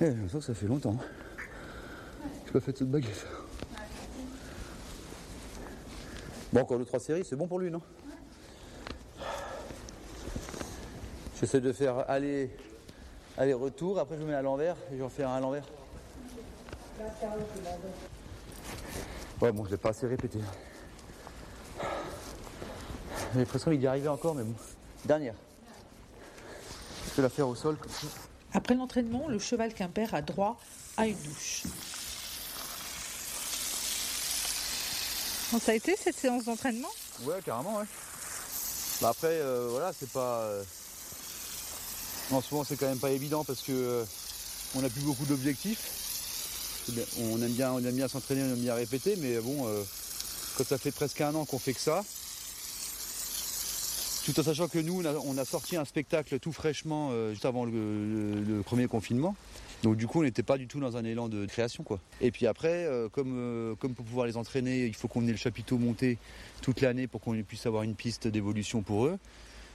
[0.00, 0.96] Je sens que ça fait longtemps.
[2.46, 3.26] J'ai pas fait cette baguette.
[6.52, 7.80] Bon, encore deux, trois séries, c'est bon pour lui, non?
[11.38, 12.50] J'essaie de faire aller,
[13.36, 15.64] aller-retour, après je mets à l'envers et j'en fais un à l'envers.
[19.40, 20.38] Ouais, bon, je l'ai pas assez répété.
[23.32, 24.54] J'ai l'impression qu'il y arrivait encore, mais bon.
[25.04, 25.34] Dernière.
[27.10, 28.06] Je vais la faire au sol comme ça.
[28.56, 30.58] Après l'entraînement, le cheval Quimper a droit
[30.96, 31.64] à une douche.
[35.52, 36.88] Bon, ça a été cette séance d'entraînement?
[37.24, 37.84] Ouais, carrément, ouais.
[39.02, 40.40] Bah après, euh, voilà, c'est pas.
[40.40, 40.62] euh,
[42.30, 44.04] En ce moment, c'est quand même pas évident parce que euh,
[44.74, 45.92] on n'a plus beaucoup d'objectifs.
[47.20, 49.82] On aime bien, on aime bien s'entraîner, on aime bien répéter, mais bon, euh,
[50.56, 52.02] quand ça fait presque un an qu'on fait que ça,
[54.26, 57.64] tout en sachant que nous, on a, sorti un spectacle tout fraîchement euh, juste avant
[57.64, 59.36] le, premier confinement.
[59.84, 62.00] Donc du coup, on n'était pas du tout dans un élan de création, quoi.
[62.20, 65.30] Et puis après, euh, comme, euh, comme pour pouvoir les entraîner, il faut qu'on ait
[65.30, 66.18] le chapiteau monté
[66.60, 69.16] toute l'année pour qu'on puisse avoir une piste d'évolution pour eux.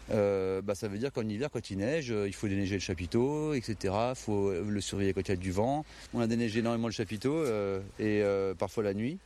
[0.09, 3.75] Bah, ça veut dire qu'en hiver, quand il neige, il faut déneiger le chapiteau, etc.
[4.09, 5.85] Il faut le surveiller quand il y a du vent.
[6.13, 7.45] On a déneigé énormément le chapiteau
[7.97, 8.21] et
[8.59, 9.17] parfois la nuit.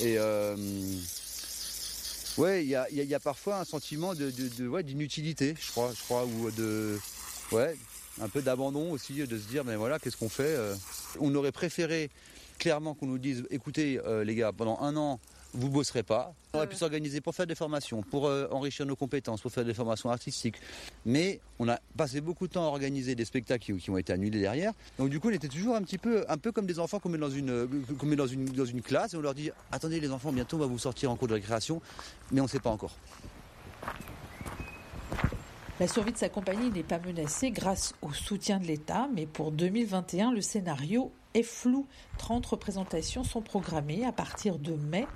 [0.00, 0.16] Et
[2.38, 6.98] ouais, il y a, parfois un sentiment de, de- d'inutilité, je crois, ou de
[8.20, 10.74] un peu d'abandon aussi, de se dire mais voilà, qu'est-ce qu'on fait euh.
[11.20, 12.10] On aurait préféré
[12.58, 15.20] clairement qu'on nous dise, écoutez euh, les gars, pendant un an,
[15.56, 16.34] vous bosserez pas.
[16.52, 19.64] On aurait pu s'organiser pour faire des formations, pour euh, enrichir nos compétences, pour faire
[19.64, 20.56] des formations artistiques.
[21.04, 24.12] Mais on a passé beaucoup de temps à organiser des spectacles qui, qui ont été
[24.12, 24.72] annulés derrière.
[24.98, 27.08] Donc du coup, on était toujours un petit peu, un peu comme des enfants qu'on
[27.08, 27.66] met dans une, euh,
[27.98, 30.56] qu'on met dans une, dans une classe et on leur dit, attendez les enfants, bientôt
[30.56, 31.80] on va vous sortir en cours de récréation,
[32.30, 32.96] mais on ne sait pas encore.
[35.78, 39.52] La survie de sa compagnie n'est pas menacée grâce au soutien de l'État, mais pour
[39.52, 41.86] 2021, le scénario est flou.
[42.16, 45.06] 30 représentations sont programmées à partir de mai.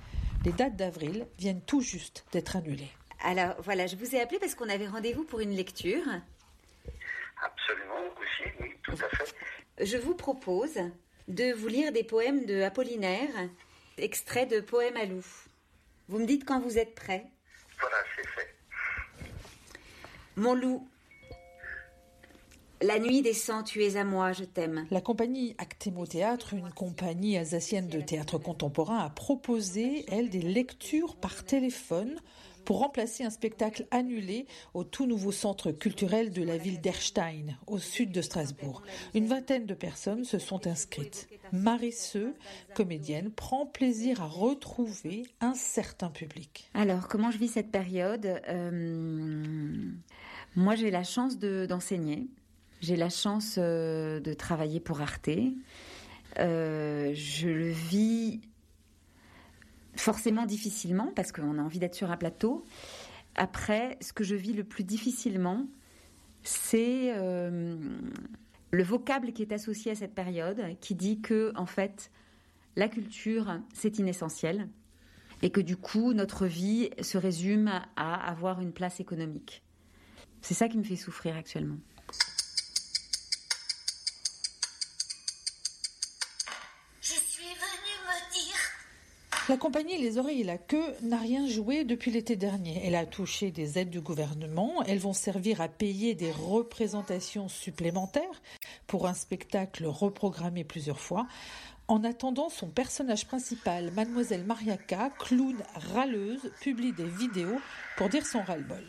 [0.44, 2.90] Les dates d'avril viennent tout juste d'être annulées.
[3.22, 6.02] Alors voilà, je vous ai appelé parce qu'on avait rendez-vous pour une lecture.
[7.42, 9.84] Absolument, aussi, oui, tout à fait.
[9.84, 10.78] Je vous propose
[11.28, 13.48] de vous lire des poèmes de Apollinaire,
[13.98, 15.26] extraits de poèmes à loup.
[16.08, 17.26] Vous me dites quand vous êtes prêt.
[17.78, 18.54] Voilà, c'est fait.
[20.36, 20.88] Mon loup,
[22.82, 24.86] la nuit descend, tu es à moi, je t'aime.
[24.90, 31.16] La compagnie Actemo Théâtre, une compagnie alsacienne de théâtre contemporain, a proposé, elle, des lectures
[31.16, 32.16] par téléphone
[32.64, 37.78] pour remplacer un spectacle annulé au tout nouveau centre culturel de la ville d'Erstein, au
[37.78, 38.82] sud de Strasbourg.
[39.14, 41.28] Une vingtaine de personnes se sont inscrites.
[41.52, 42.34] Marie Seu,
[42.74, 46.70] comédienne, prend plaisir à retrouver un certain public.
[46.74, 48.40] Alors, comment je vis cette période?
[48.48, 49.90] Euh,
[50.56, 52.28] Moi, j'ai la chance de- d'enseigner.
[52.80, 55.30] J'ai la chance euh, de travailler pour Arte.
[56.38, 58.40] Euh, je le vis
[59.94, 62.64] forcément difficilement parce qu'on a envie d'être sur un plateau.
[63.34, 65.66] Après, ce que je vis le plus difficilement,
[66.42, 67.76] c'est euh,
[68.70, 72.10] le vocable qui est associé à cette période, qui dit que, en fait,
[72.76, 74.68] la culture, c'est inessentiel
[75.42, 79.62] et que du coup, notre vie se résume à avoir une place économique.
[80.42, 81.78] C'est ça qui me fait souffrir actuellement.
[89.50, 92.80] La compagnie Les Oreilles et la Queue n'a rien joué depuis l'été dernier.
[92.84, 94.84] Elle a touché des aides du gouvernement.
[94.84, 98.42] Elles vont servir à payer des représentations supplémentaires
[98.86, 101.26] pour un spectacle reprogrammé plusieurs fois.
[101.88, 105.56] En attendant, son personnage principal, Mademoiselle Mariaka, clown
[105.94, 107.58] râleuse, publie des vidéos
[107.96, 108.84] pour dire son ras-le-bol.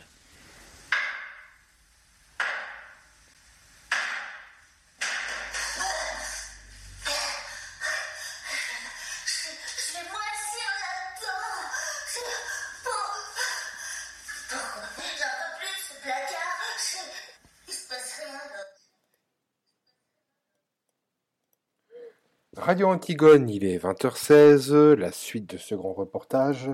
[22.62, 26.70] Radio Antigone, il est 20h16, la suite de ce grand reportage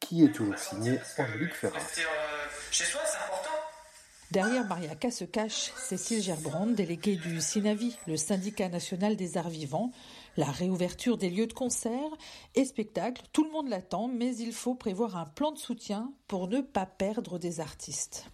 [0.00, 1.78] qui est toujours signé Angélique Ferrat.
[2.70, 3.50] Chez soi, c'est important.
[4.30, 9.90] Derrière Mariaka se cache Cécile Gerbrand, déléguée du SINAVI, le syndicat national des arts vivants.
[10.38, 12.10] La réouverture des lieux de concert
[12.54, 16.48] et spectacles, tout le monde l'attend, mais il faut prévoir un plan de soutien pour
[16.48, 18.30] ne pas perdre des artistes.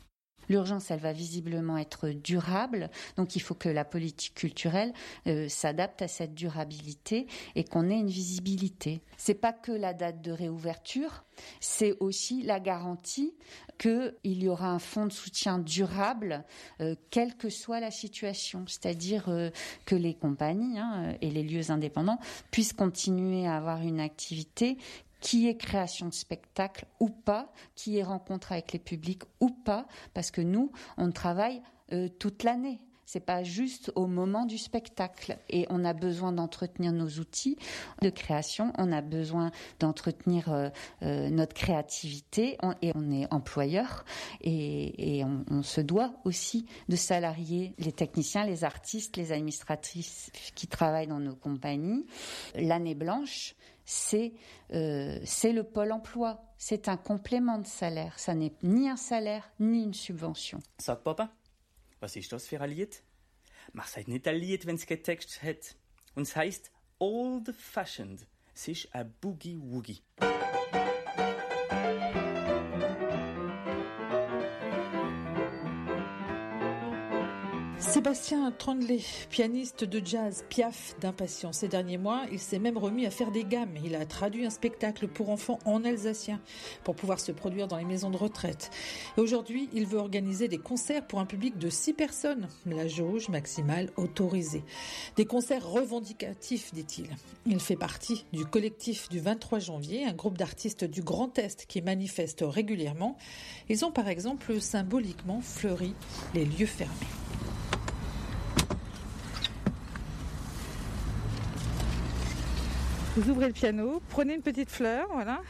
[0.49, 4.93] L'urgence, elle va visiblement être durable, donc il faut que la politique culturelle
[5.27, 9.01] euh, s'adapte à cette durabilité et qu'on ait une visibilité.
[9.17, 11.25] C'est pas que la date de réouverture,
[11.61, 13.35] c'est aussi la garantie
[13.79, 16.45] qu'il y aura un fonds de soutien durable,
[16.81, 19.51] euh, quelle que soit la situation, c'est-à-dire euh,
[19.87, 22.19] que les compagnies hein, et les lieux indépendants
[22.51, 24.77] puissent continuer à avoir une activité
[25.21, 29.87] qui est création de spectacle ou pas, qui est rencontre avec les publics ou pas,
[30.15, 31.63] parce que nous, on travaille
[31.93, 32.81] euh, toute l'année.
[33.11, 35.37] C'est pas juste au moment du spectacle.
[35.49, 37.59] Et on a besoin d'entretenir nos outils
[38.03, 38.73] de création.
[38.79, 39.51] On a besoin
[39.81, 40.69] d'entretenir euh,
[41.03, 42.57] euh, notre créativité.
[42.83, 44.05] et on est employeur.
[44.43, 50.69] Et, on, on, se doit aussi de salarier les techniciens, les artistes, les administratrices qui
[50.69, 52.07] travaillent dans nos compagnies.
[52.55, 53.57] L'année blanche,
[53.91, 54.33] c'est
[54.73, 56.41] euh, c'est le pôle emploi.
[56.57, 58.19] C'est un complément de salaire.
[58.19, 60.61] Ça n'est ni un salaire ni une subvention.
[60.79, 61.33] Sag Papa,
[62.01, 63.03] was ist das für ein Lied?
[63.73, 65.77] Man sagt nicht ein Lied, wenn es keinen Text hat.
[66.15, 68.27] Und es heißt Old Fashioned.
[68.55, 70.03] Es ist ein Boogie Woogie.
[78.01, 81.59] Sébastien Trandley, pianiste de jazz, piaf d'impatience.
[81.59, 83.75] Ces derniers mois, il s'est même remis à faire des gammes.
[83.85, 86.41] Il a traduit un spectacle pour enfants en alsacien
[86.83, 88.71] pour pouvoir se produire dans les maisons de retraite.
[89.19, 93.29] Et aujourd'hui, il veut organiser des concerts pour un public de 6 personnes, la jauge
[93.29, 94.65] maximale autorisée.
[95.17, 97.11] Des concerts revendicatifs, dit-il.
[97.45, 101.83] Il fait partie du collectif du 23 janvier, un groupe d'artistes du Grand Est qui
[101.83, 103.19] manifestent régulièrement.
[103.69, 105.93] Ils ont par exemple symboliquement fleuri
[106.33, 106.95] les lieux fermés.
[113.21, 115.43] Vous ouvrez le piano, prenez une petite fleur, voilà.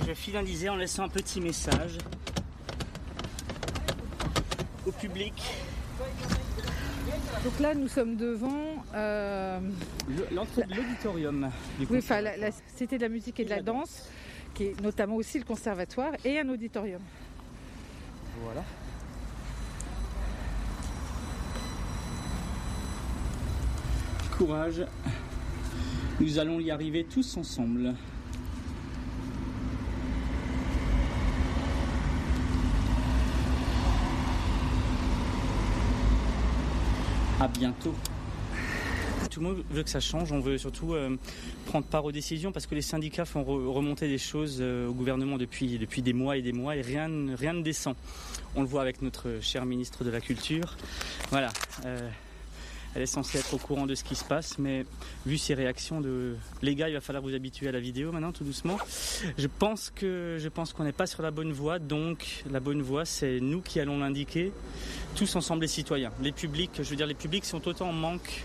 [0.00, 1.98] Je vais finaliser en laissant un petit message
[4.86, 5.34] au public.
[7.44, 9.60] Donc là, nous sommes devant euh,
[10.32, 11.50] l'entrée de l'auditorium.
[11.90, 14.08] Oui, enfin, la, la, Cité de la musique et de la danse,
[14.54, 17.02] qui est notamment aussi le conservatoire et un auditorium.
[18.42, 18.64] Voilà.
[24.38, 24.86] Courage.
[26.18, 27.94] Nous allons y arriver tous ensemble.
[37.38, 37.94] À bientôt.
[39.30, 41.18] Tout le monde veut que ça change, on veut surtout euh,
[41.66, 44.94] prendre part aux décisions parce que les syndicats font re remonter des choses euh, au
[44.94, 47.94] gouvernement depuis, depuis des mois et des mois et rien, rien ne descend.
[48.54, 50.78] On le voit avec notre cher ministre de la Culture.
[51.30, 51.52] Voilà.
[51.84, 52.08] Euh,
[52.96, 54.86] elle est censée être au courant de ce qui se passe, mais
[55.26, 58.32] vu ses réactions de les gars, il va falloir vous habituer à la vidéo maintenant,
[58.32, 58.78] tout doucement.
[59.36, 63.60] Je pense qu'on n'est pas sur la bonne voie, donc la bonne voie, c'est nous
[63.60, 64.50] qui allons l'indiquer,
[65.14, 66.72] tous ensemble les citoyens, les publics.
[66.78, 68.44] Je veux dire, les publics sont autant en manque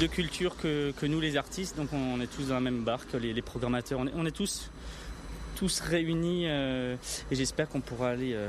[0.00, 3.32] de culture que, nous les artistes, donc on est tous dans la même barque, les,
[3.32, 4.68] les programmateurs, on est, on est, tous
[5.60, 6.96] tous réunis euh,
[7.30, 8.48] et j'espère qu'on pourra aller euh,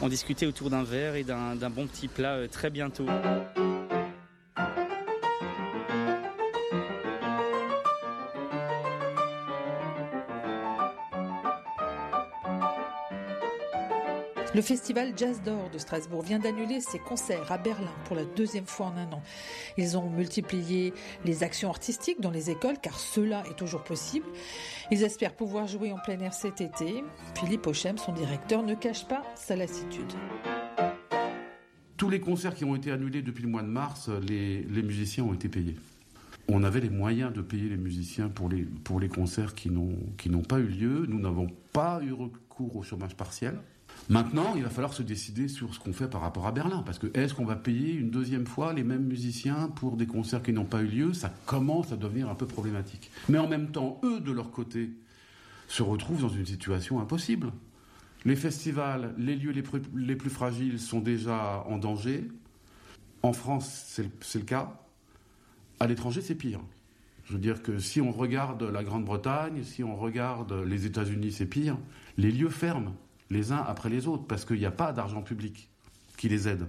[0.00, 3.06] en discuter autour d'un verre et d'un bon petit plat euh, très bientôt.
[14.58, 18.66] Le festival Jazz d'Or de Strasbourg vient d'annuler ses concerts à Berlin pour la deuxième
[18.66, 19.22] fois en un an.
[19.76, 20.92] Ils ont multiplié
[21.24, 24.26] les actions artistiques dans les écoles car cela est toujours possible.
[24.90, 27.04] Ils espèrent pouvoir jouer en plein air cet été.
[27.36, 30.12] Philippe Ochem, son directeur, ne cache pas sa lassitude.
[31.96, 35.34] Tous les concerts qui ont été annulés depuis le mois de mars, les, musiciens ont
[35.34, 35.76] été payés.
[36.48, 40.66] On avait les moyens de payer les musiciens pour les concerts qui n'ont pas eu
[40.66, 41.06] lieu.
[41.06, 43.56] Nous n'avons pas eu recours au chômage partiel.
[44.08, 46.82] Maintenant, il va falloir se décider sur ce qu'on fait par rapport à Berlin.
[46.84, 50.42] Parce que est-ce qu'on va payer une deuxième fois les mêmes musiciens pour des concerts
[50.42, 51.12] qui n'ont pas eu lieu?
[51.12, 53.10] Ça commence à devenir un peu problématique.
[53.28, 54.90] Mais en même temps, eux, de leur côté,
[55.68, 57.52] se retrouvent dans une situation impossible.
[58.24, 62.28] Les festivals, les lieux les plus, les plus fragiles sont déjà en danger.
[63.22, 64.80] En France, c'est le cas.
[65.80, 66.60] À l'étranger, c'est pire.
[67.26, 71.46] Je veux dire que si on regarde la Grande-Bretagne, si on regarde les États-Unis, c'est
[71.46, 71.76] pire.
[72.16, 72.94] Les lieux ferment
[73.30, 75.68] les uns après les autres, parce qu'il n'y a pas d'argent public
[76.16, 76.66] qui les aide.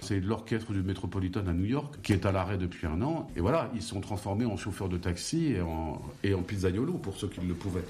[0.00, 3.28] C'est l'orchestre du Metropolitan à New York qui est à l'arrêt depuis un an.
[3.34, 7.28] Et voilà, ils sont transformés en chauffeurs de taxi et en, et pizzaiolo pour ceux
[7.28, 7.84] qui le pouvaient.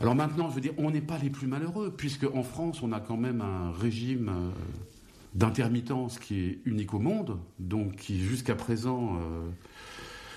[0.00, 2.92] Alors maintenant, je veux dire, on n'est pas les plus malheureux, puisque en France, on
[2.92, 4.50] a quand même un régime euh,
[5.34, 9.48] d'intermittence qui est unique au monde, donc qui jusqu'à présent euh,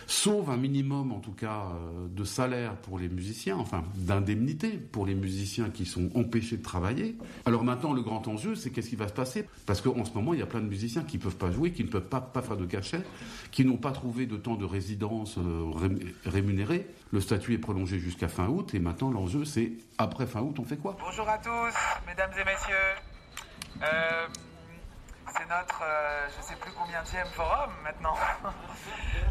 [0.10, 5.06] sauve un minimum, en tout cas, euh, de salaire pour les musiciens, enfin d'indemnité pour
[5.06, 7.16] les musiciens qui sont empêchés de travailler.
[7.46, 9.48] Alors maintenant, le grand enjeu, c'est qu'est-ce qui va se passer?
[9.68, 11.72] Parce qu'en ce moment, il y a plein de musiciens qui ne peuvent pas jouer,
[11.72, 13.02] qui ne peuvent pas, faire de cachet,
[13.52, 16.88] qui n'ont pas trouvé de temps de résidence euh, ré- rémunéré.
[17.12, 20.64] Le statut est prolongé jusqu'à fin août, et maintenant, l'enjeu, c'est après fin août, on
[20.66, 20.98] fait quoi?
[21.00, 21.76] Bonjour à tous,
[22.08, 22.76] mesdames et messieurs.
[23.84, 24.28] Euh,
[25.36, 28.16] c'est notre, euh, je sais plus combien forum maintenant.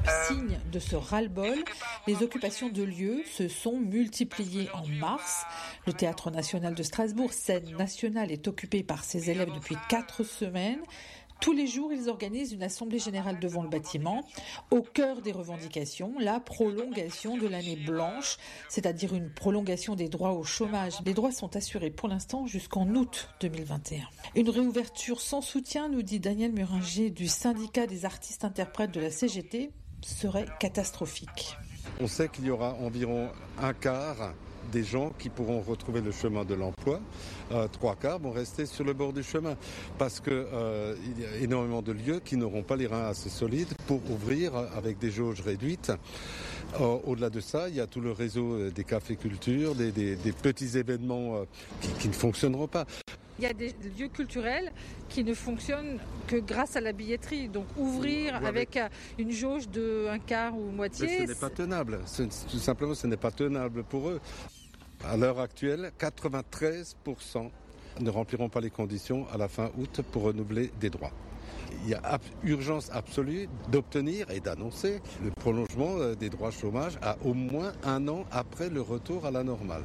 [0.07, 1.65] Euh, Signe de ce ras-le-bol,
[2.07, 5.45] les occupations de lieux se sont multipliées en mars.
[5.87, 10.81] Le Théâtre national de Strasbourg, scène nationale, est occupé par ses élèves depuis quatre semaines.
[11.41, 14.25] Tous les jours, ils organisent une assemblée générale devant le bâtiment.
[14.71, 20.43] Au cœur des revendications, la prolongation de l'année blanche, c'est-à-dire une prolongation des droits au
[20.43, 20.95] chômage.
[21.05, 24.01] Les droits sont assurés pour l'instant jusqu'en août 2021.
[24.35, 29.11] Une réouverture sans soutien, nous dit Daniel Muringer du syndicat des artistes interprètes de la
[29.11, 29.71] CGT,
[30.03, 31.57] serait catastrophique.
[32.01, 33.31] On sait qu'il y aura environ
[33.61, 34.35] un quart
[34.69, 37.01] des gens qui pourront retrouver le chemin de l'emploi.
[37.53, 39.57] Euh, trois quarts vont rester sur le bord du chemin
[39.99, 43.29] parce que euh, il y a énormément de lieux qui n'auront pas les reins assez
[43.31, 45.93] solides pour ouvrir avec des jauges réduites.
[46.81, 50.17] Euh, Au-delà de ça, il y a tout le réseau des cafés culture, des, des-
[50.17, 51.45] des petits événements
[51.81, 52.85] qui, qui ne fonctionneront pas.
[53.41, 54.73] Il y a des lieux culturels
[55.09, 57.49] qui ne fonctionnent que grâce à la billetterie.
[57.49, 58.77] Donc ouvrir Ou avec
[59.17, 62.01] une jauge de un quart ou Mais moitié, ce n'est pas tenable.
[62.51, 64.21] Tout simplement, ce n'est pas tenable pour eux.
[65.05, 67.51] À l'heure actuelle, 93%
[68.01, 71.13] ne rempliront pas les conditions à la fin août pour renouveler des droits.
[71.85, 77.17] Il y a urgence absolue d'obtenir et d'annoncer le prolongement euh, des droits chômage à
[77.25, 79.83] au moins un an après le retour à la normale.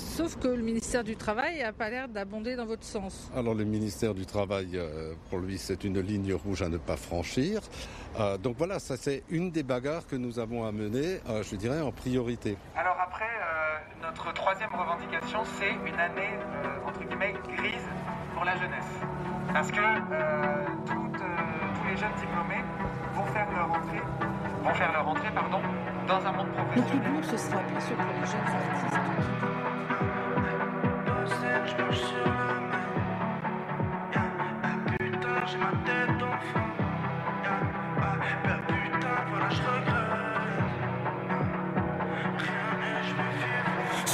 [0.00, 3.30] Sauf que le ministère du Travail n'a pas l'air d'abonder dans votre sens.
[3.34, 6.96] Alors le ministère du Travail, euh, pour lui, c'est une ligne rouge à ne pas
[6.96, 7.60] franchir.
[8.18, 11.56] Euh, donc voilà, ça c'est une des bagarres que nous avons à mener, euh, je
[11.56, 12.56] dirais, en priorité.
[12.76, 16.30] Alors après, euh, notre troisième revendication, c'est une année
[16.86, 17.86] entre guillemets grise
[18.34, 18.92] pour la jeunesse,
[19.52, 22.64] parce que euh, toutes, euh, tous les jeunes diplômés
[23.14, 24.02] vont faire leur entrée,
[24.64, 25.60] vont faire leur entrée, pardon,
[26.08, 27.02] dans un monde Le professionnel.
[27.02, 29.69] plus dur, ce sera bien sûr pour les jeunes artistes.
[34.98, 36.70] Putain, j'ai ma tête d'enfant.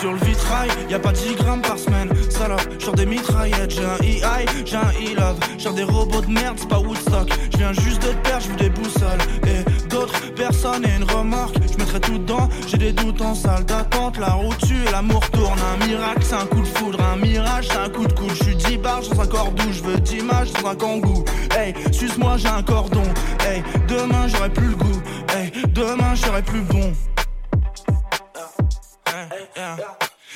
[0.00, 2.10] Sur le vitrail, y a pas 10 grammes par semaine.
[2.28, 5.38] Salope, sur des mitraillettes, j'ai un EI, j'ai un E-Love.
[5.56, 7.30] J'ai des robots de merde, c'est pas Woodstock.
[7.52, 9.22] Je viens juste de perdre, je des boussoles.
[9.46, 11.56] Et d'autres personnes et une remorque.
[11.72, 14.18] Je mettrai tout dedans, j'ai des doutes en salle d'attente.
[14.18, 15.58] La route tue et l'amour tourne.
[15.58, 16.98] Un miracle, c'est un coup de foudre.
[17.02, 18.34] Un mirage, c'est un coup de coude.
[18.34, 21.24] Je suis 10 barges dans un cordou, je veux 10 images dans un kangou.
[21.56, 23.02] Hey, suce-moi, j'ai un cordon.
[23.40, 25.02] Hey, demain j'aurai plus le goût.
[25.34, 26.92] Hey, demain j'aurai plus bon.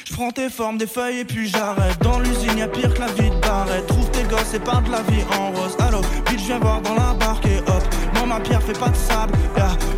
[0.04, 1.98] Je prends tes formes, des feuilles et puis j'arrête.
[2.00, 3.86] Dans l'usine, y'a pire que la vie de barrette.
[3.86, 5.76] Trouve tes gosses et peins de la vie en rose.
[5.80, 7.82] Allô, bitch, viens voir dans la barque et hop.
[8.14, 9.34] Non, ma pierre fait pas de sable.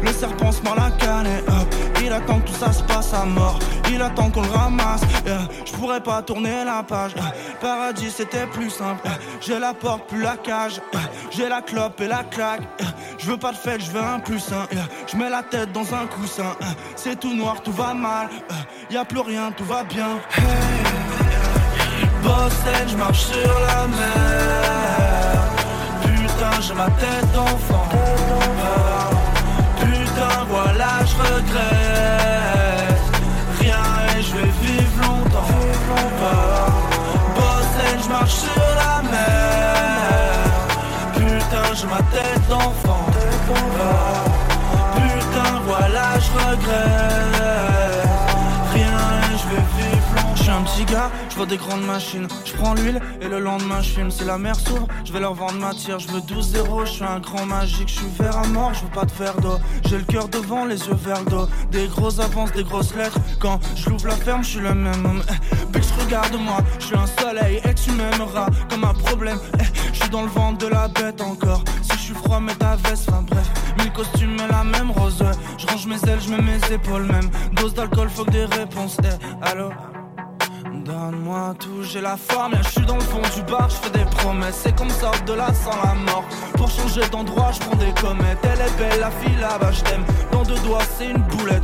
[0.03, 1.74] Le serpent se mord la canne et hop.
[2.05, 3.59] Il attend que tout ça se passe à mort.
[3.91, 5.03] Il attend qu'on le ramasse.
[5.65, 7.13] Je pourrais pas tourner la page.
[7.61, 9.09] Paradis, c'était plus simple.
[9.41, 10.81] J'ai la porte, plus la cage.
[11.31, 12.63] J'ai la clope et la claque.
[13.19, 14.67] Je veux pas de fête, je veux un plus un.
[15.07, 16.57] Je mets la tête dans un coussin.
[16.97, 18.29] C'est tout noir, tout va mal.
[18.91, 20.19] Y a plus rien, tout va bien.
[20.37, 20.45] Hey.
[22.23, 25.43] Boston, je marche sur la mer.
[26.03, 27.89] Putain, j'ai ma tête d'enfant.
[30.53, 33.03] Voilà, je regrette.
[33.59, 33.85] Rien
[34.15, 35.55] et je vais vivre longtemps.
[37.37, 40.45] Boston, je marche sur la mer.
[41.15, 43.07] Putain, j'ai ma tête d'enfant.
[50.81, 51.11] Longtemps.
[51.31, 52.29] Je vois des grandes machines.
[52.45, 54.11] Je prends l'huile et le lendemain je filme.
[54.11, 55.99] Si la mer s'ouvre, je vais leur vendre ma tire.
[55.99, 57.89] Je veux 12 zéros, je suis un grand magique.
[57.89, 59.59] Je suis vert à mort, je veux pas de verre d'eau.
[59.89, 61.47] J'ai le cœur devant, les yeux vers d'eau.
[61.70, 63.18] Des grosses avances, des grosses lettres.
[63.41, 65.23] Quand je l'ouvre la ferme, je suis le même homme.
[65.31, 69.39] Eh, Bitch, regarde-moi, je suis un soleil et tu m'aimeras comme un problème.
[69.61, 71.62] Eh, Je suis dans le ventre de la bête encore.
[71.83, 73.49] Si je suis froid, mets ta veste, enfin bref.
[73.79, 75.23] Mille costumes et la même rose.
[75.59, 77.31] Je range mes ailes, je mets mes épaules même.
[77.53, 78.97] Dose d'alcool, faut que des réponses.
[79.05, 79.70] Eh, allô?
[80.93, 84.05] Donne-moi tout, j'ai la forme, je suis dans le fond du bar, je fais des
[84.05, 86.24] promesses, c'est comme ça de là sans la mort.
[86.53, 90.05] Pour changer d'endroit, je prends des comètes, elle est belle, la fille là-bas, je t'aime.
[90.32, 91.62] Dans deux doigts, c'est une boulette.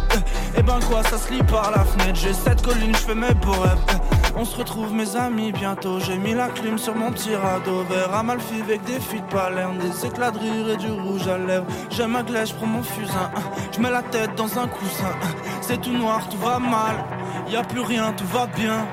[0.56, 3.34] Eh ben quoi, ça se lit par la fenêtre, j'ai cette colline, je fais mes
[3.34, 4.00] beaux rêves.
[4.34, 8.14] On se retrouve mes amis bientôt, j'ai mis la clim sur mon petit radeau Vert
[8.14, 11.36] à Malfi avec des filles de Palerme, des éclats de rire et du rouge à
[11.36, 13.30] lèvres J'aime ma glace, je prends mon fusain,
[13.74, 15.12] je mets la tête dans un coussin
[15.60, 17.04] C'est tout noir, tout va mal,
[17.50, 18.86] y a plus rien, tout va bien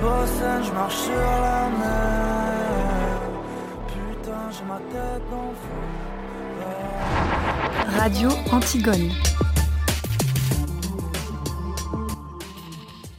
[0.00, 3.20] Boston, je marche sur la mer
[3.88, 5.88] Putain, j'ai ma tête d'enfant
[7.98, 9.10] Radio Antigone.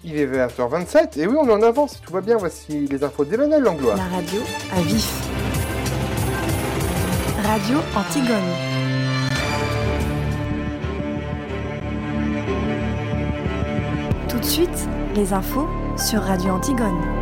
[0.05, 2.37] Il est 20h27 et oui, on est en avance, tout va bien.
[2.37, 3.95] Voici les infos d'Emmanuel Langlois.
[3.95, 4.41] La radio
[4.75, 5.11] à vif.
[7.43, 8.68] Radio Antigone.
[14.49, 17.18] Suite, les infos sur Radio Antigone.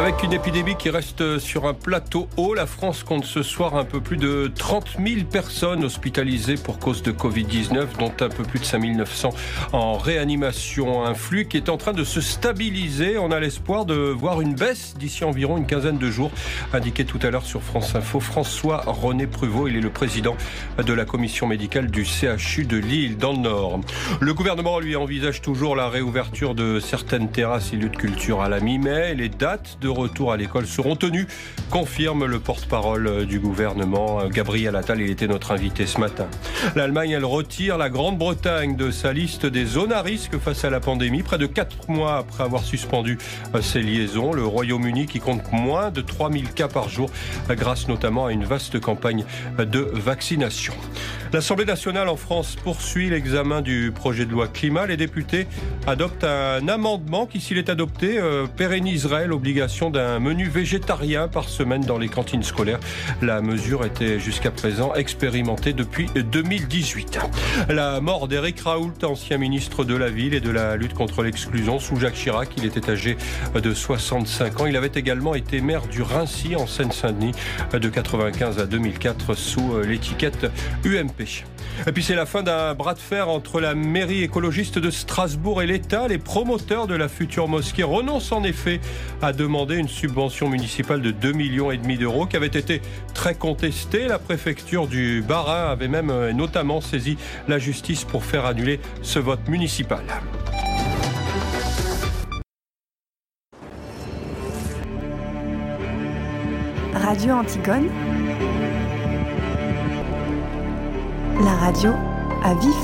[0.00, 3.84] Avec une épidémie qui reste sur un plateau haut, la France compte ce soir un
[3.84, 8.60] peu plus de 30 000 personnes hospitalisées pour cause de Covid-19, dont un peu plus
[8.60, 9.28] de 5 900
[9.74, 11.04] en réanimation.
[11.04, 13.18] Un flux qui est en train de se stabiliser.
[13.18, 16.30] On a l'espoir de voir une baisse d'ici environ une quinzaine de jours,
[16.72, 18.20] indiqué tout à l'heure sur France Info.
[18.20, 20.34] François René Pruvot, il est le président
[20.78, 23.80] de la commission médicale du CHU de Lille, dans le Nord.
[24.18, 28.48] Le gouvernement, lui, envisage toujours la réouverture de certaines terrasses et lieux de culture à
[28.48, 29.14] la mi-mai.
[29.14, 31.26] Les dates de retour à l'école seront tenus,
[31.70, 35.00] confirme le porte-parole du gouvernement, Gabriel Attal.
[35.00, 36.26] Il était notre invité ce matin.
[36.76, 40.80] L'Allemagne, elle retire la Grande-Bretagne de sa liste des zones à risque face à la
[40.80, 43.18] pandémie, près de quatre mois après avoir suspendu
[43.60, 44.32] ses liaisons.
[44.32, 47.10] Le Royaume-Uni qui compte moins de 3000 cas par jour,
[47.50, 49.24] grâce notamment à une vaste campagne
[49.58, 50.74] de vaccination.
[51.32, 54.86] L'Assemblée nationale en France poursuit l'examen du projet de loi climat.
[54.86, 55.46] Les députés
[55.86, 61.82] adoptent un amendement qui, s'il est adopté, euh, pérenniserait l'obligation d'un menu végétarien par semaine
[61.82, 62.80] dans les cantines scolaires.
[63.22, 67.20] La mesure était jusqu'à présent expérimentée depuis 2018.
[67.68, 71.78] La mort d'Éric Raoult, ancien ministre de la Ville et de la lutte contre l'exclusion
[71.78, 72.48] sous Jacques Chirac.
[72.56, 73.16] Il était âgé
[73.54, 74.66] de 65 ans.
[74.66, 77.34] Il avait également été maire du Rincy en Seine-Saint-Denis
[77.72, 80.50] de 95 à 2004 sous l'étiquette
[80.84, 81.19] UMP.
[81.86, 85.62] Et puis c'est la fin d'un bras de fer entre la mairie écologiste de Strasbourg
[85.62, 86.08] et l'État.
[86.08, 88.80] Les promoteurs de la future mosquée renoncent en effet
[89.22, 92.80] à demander une subvention municipale de 2 millions d'euros qui avait été
[93.14, 94.08] très contestée.
[94.08, 97.16] La préfecture du Bas-Rhin avait même euh, notamment saisi
[97.48, 100.04] la justice pour faire annuler ce vote municipal.
[106.94, 108.19] Radio Antigone.
[111.42, 111.92] La radio
[112.42, 112.74] à vif.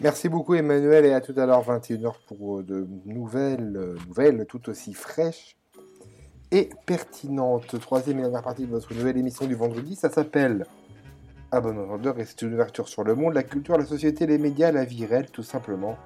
[0.00, 4.68] Merci beaucoup Emmanuel et à tout à l'heure 21h pour de nouvelles euh, nouvelles tout
[4.68, 5.56] aussi fraîches
[6.50, 7.78] et pertinentes.
[7.78, 10.66] Troisième et dernière partie de votre nouvelle émission du vendredi, ça s'appelle
[11.52, 14.72] À bon et c'est une ouverture sur le monde, la culture, la société, les médias,
[14.72, 15.96] la vie réelle tout simplement.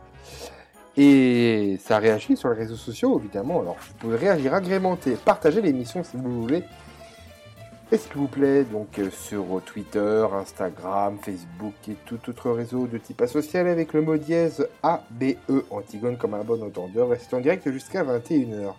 [0.97, 3.61] Et ça réagit sur les réseaux sociaux, évidemment.
[3.61, 6.65] Alors, vous pouvez réagir, agrémenter, partager l'émission si vous voulez.
[7.93, 12.99] Et s'il vous plaît, donc euh, sur Twitter, Instagram, Facebook et tout autre réseau de
[12.99, 17.71] type asocial avec le mot dièse ABE, Antigone comme un bon entendeur, reste en direct
[17.71, 18.73] jusqu'à 21h.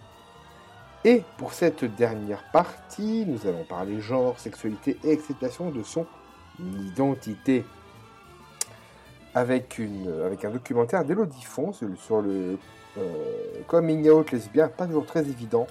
[1.05, 6.05] Et pour cette dernière partie, nous allons parler genre, sexualité et acceptation de son
[6.59, 7.63] identité
[9.37, 12.57] avec, une, avec un documentaire d'Elodie Font sur le,
[12.97, 13.01] euh,
[13.67, 15.67] coming out lesbien, pas toujours très évident,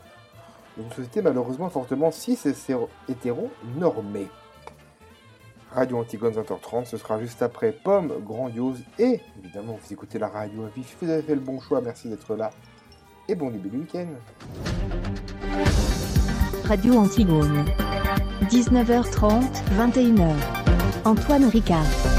[0.79, 2.75] une société malheureusement fortement cis et
[3.11, 4.29] hétéro-normée.
[5.73, 10.65] Radio Antigone 20h30, ce sera juste après Pomme Grandiose et évidemment vous écoutez la radio
[10.65, 12.51] à vif, vous avez fait le bon choix, merci d'être là
[13.29, 14.07] et bon début du week-end.
[16.65, 17.65] Radio Antigone.
[18.49, 19.43] 19h30,
[19.77, 20.35] 21h.
[21.05, 22.16] Antoine Ricard.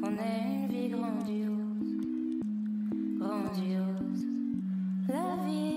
[0.00, 1.96] Qu'on ait une vie grandiose,
[3.18, 4.26] grandiose.
[5.08, 5.67] La vie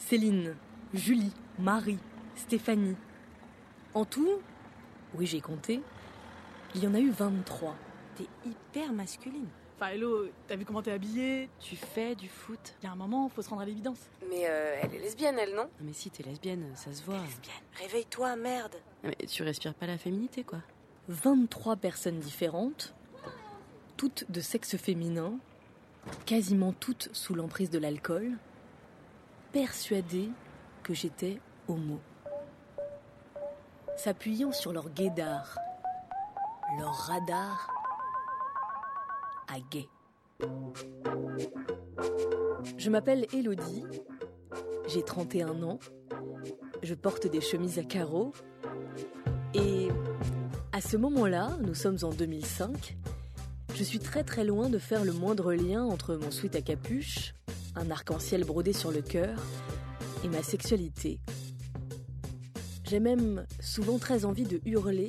[0.00, 0.56] Céline,
[0.92, 1.98] Julie, Marie,
[2.34, 2.96] Stéphanie.
[3.94, 4.40] En tout,
[5.14, 5.82] oui j'ai compté,
[6.74, 7.76] il y en a eu 23.
[8.16, 9.46] T'es hyper masculine.
[9.76, 11.48] Enfin, hello, t'as vu comment t'es habillée?
[11.58, 12.74] Tu fais du foot.
[12.82, 13.98] Il y a un moment, faut se rendre à l'évidence.
[14.28, 15.68] Mais euh, elle est lesbienne, elle, non?
[15.80, 17.14] Mais si, t'es lesbienne, ça se voit.
[17.20, 17.62] lesbienne.
[17.78, 18.76] Réveille-toi, merde.
[19.04, 20.58] Mais tu respires pas la féminité, quoi.
[21.08, 22.94] 23 personnes différentes,
[23.96, 25.38] toutes de sexe féminin,
[26.26, 28.36] quasiment toutes sous l'emprise de l'alcool,
[29.52, 30.30] persuadées
[30.82, 32.00] que j'étais homo.
[33.96, 35.58] S'appuyant sur leur guédard,
[36.78, 37.70] leur radar
[39.48, 39.88] à gay.
[42.76, 43.84] Je m'appelle Elodie,
[44.88, 45.78] j'ai 31 ans,
[46.82, 48.32] je porte des chemises à carreaux
[49.54, 49.88] et
[50.72, 52.96] à ce moment-là, nous sommes en 2005,
[53.74, 57.34] je suis très très loin de faire le moindre lien entre mon sweat à capuche,
[57.76, 59.38] un arc-en-ciel brodé sur le cœur
[60.24, 61.20] et ma sexualité.
[62.84, 65.08] J'ai même souvent très envie de hurler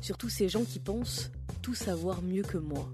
[0.00, 1.30] sur tous ces gens qui pensent
[1.62, 2.88] tout savoir mieux que moi.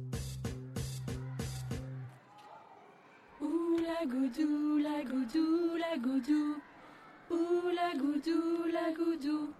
[3.40, 6.56] Ouh la goudou, la goudou, la goudou.
[7.30, 9.50] Ouh la goudou, la goudou.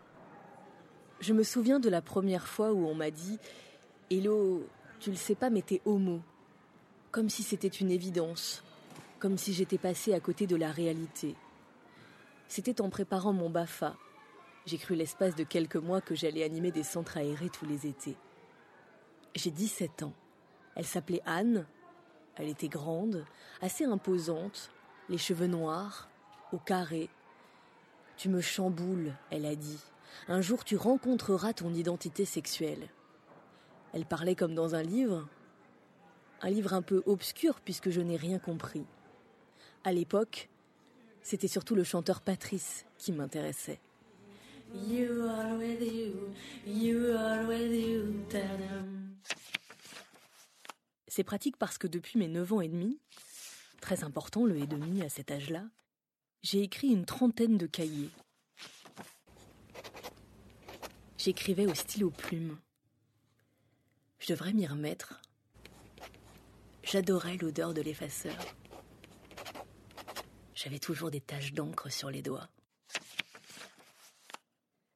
[1.20, 3.38] Je me souviens de la première fois où on m'a dit
[4.10, 4.66] Hello,
[5.00, 6.20] tu le sais pas, mais t'es homo.
[7.10, 8.62] Comme si c'était une évidence.
[9.26, 11.34] Comme si j'étais passée à côté de la réalité.
[12.46, 13.96] C'était en préparant mon BAFA.
[14.66, 18.16] J'ai cru l'espace de quelques mois que j'allais animer des centres aérés tous les étés.
[19.34, 20.12] J'ai 17 ans.
[20.76, 21.66] Elle s'appelait Anne.
[22.36, 23.24] Elle était grande,
[23.60, 24.70] assez imposante,
[25.08, 26.08] les cheveux noirs,
[26.52, 27.10] au carré.
[28.16, 29.80] Tu me chamboules, elle a dit.
[30.28, 32.90] Un jour tu rencontreras ton identité sexuelle.
[33.92, 35.26] Elle parlait comme dans un livre,
[36.42, 38.86] un livre un peu obscur puisque je n'ai rien compris.
[39.86, 40.48] À l'époque,
[41.22, 43.78] c'était surtout le chanteur Patrice qui m'intéressait.
[44.74, 46.34] You are with you,
[46.66, 49.14] you are with you, tadam.
[51.06, 52.98] C'est pratique parce que depuis mes 9 ans et demi,
[53.80, 55.62] très important le et demi à cet âge-là,
[56.42, 58.10] j'ai écrit une trentaine de cahiers.
[61.16, 62.58] J'écrivais au stylo plume.
[64.18, 65.22] Je devrais m'y remettre.
[66.82, 68.34] J'adorais l'odeur de l'effaceur.
[70.56, 72.48] J'avais toujours des taches d'encre sur les doigts.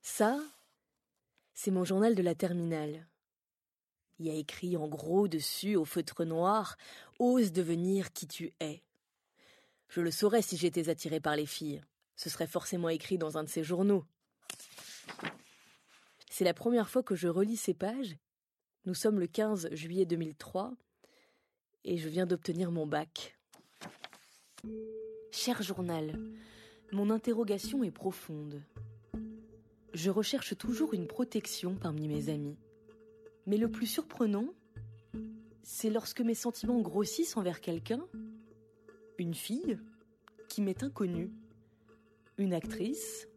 [0.01, 0.41] Ça,
[1.53, 3.07] c'est mon journal de la terminale.
[4.19, 6.79] Il y a écrit en gros dessus, au feutre noir,
[7.19, 8.83] Ose devenir qui tu es.
[9.89, 11.83] Je le saurais si j'étais attirée par les filles.
[12.17, 14.07] Ce serait forcément écrit dans un de ces journaux.
[16.31, 18.17] C'est la première fois que je relis ces pages.
[18.87, 20.73] Nous sommes le 15 juillet 2003
[21.85, 23.37] et je viens d'obtenir mon bac.
[25.33, 26.19] Cher journal,
[26.91, 28.63] mon interrogation est profonde.
[29.95, 32.59] Je recherche toujours une protection parmi mes amis.
[33.47, 34.49] Mais le plus surprenant,
[35.63, 38.05] c'est lorsque mes sentiments grossissent envers quelqu'un,
[39.19, 39.79] une fille
[40.49, 41.31] qui m'est inconnue,
[42.37, 43.29] une actrice,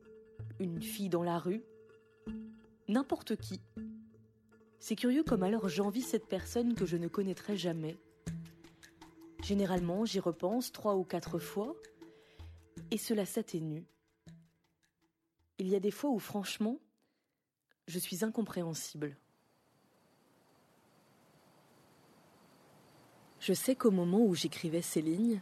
[0.60, 1.62] une fille dans la rue,
[2.88, 3.62] n'importe qui.
[4.80, 7.98] C'est curieux comme alors j'envie cette personne que je ne connaîtrai jamais.
[9.44, 11.76] Généralement, j'y repense trois ou quatre fois,
[12.92, 13.84] et cela s'atténue.
[15.58, 16.78] Il y a des fois où, franchement,
[17.88, 19.18] je suis incompréhensible.
[23.42, 25.42] Je sais qu'au moment où j'écrivais ces lignes,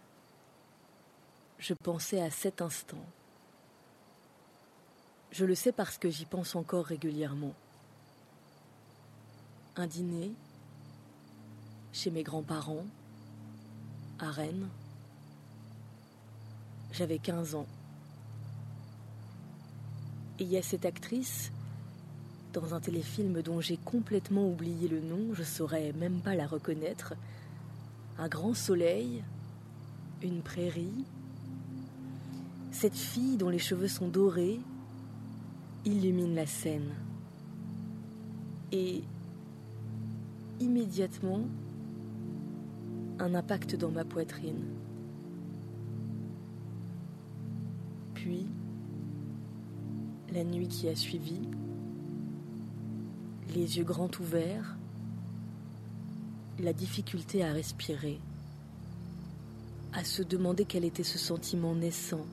[1.59, 3.05] je pensais à cet instant.
[5.31, 7.53] Je le sais parce que j'y pense encore régulièrement.
[9.75, 10.31] Un dîner
[11.93, 12.87] chez mes grands-parents
[14.23, 14.67] à Rennes.
[16.91, 17.67] J'avais 15 ans.
[20.39, 21.51] Et il y a cette actrice
[22.53, 27.13] dans un téléfilm dont j'ai complètement oublié le nom, je saurais même pas la reconnaître.
[28.17, 29.23] Un grand soleil,
[30.21, 31.05] une prairie.
[32.71, 34.59] Cette fille dont les cheveux sont dorés
[35.85, 36.93] illumine la scène.
[38.71, 39.03] Et
[40.59, 41.45] immédiatement,
[43.19, 44.63] un impact dans ma poitrine.
[48.13, 48.47] Puis,
[50.33, 51.39] la nuit qui a suivi,
[53.53, 54.77] les yeux grands ouverts,
[56.59, 58.19] la difficulté à respirer,
[59.93, 62.25] à se demander quel était ce sentiment naissant,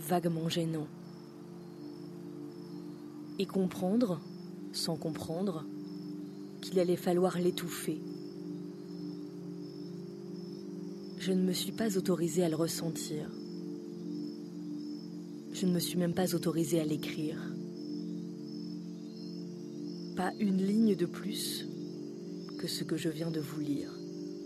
[0.00, 0.88] vaguement gênant,
[3.38, 4.20] et comprendre,
[4.72, 5.64] sans comprendre,
[6.60, 8.00] qu'il allait falloir l'étouffer.
[11.24, 13.30] Je ne me suis pas autorisée à le ressentir.
[15.52, 17.38] Je ne me suis même pas autorisée à l'écrire.
[20.16, 21.64] Pas une ligne de plus
[22.58, 23.96] que ce que je viens de vous lire.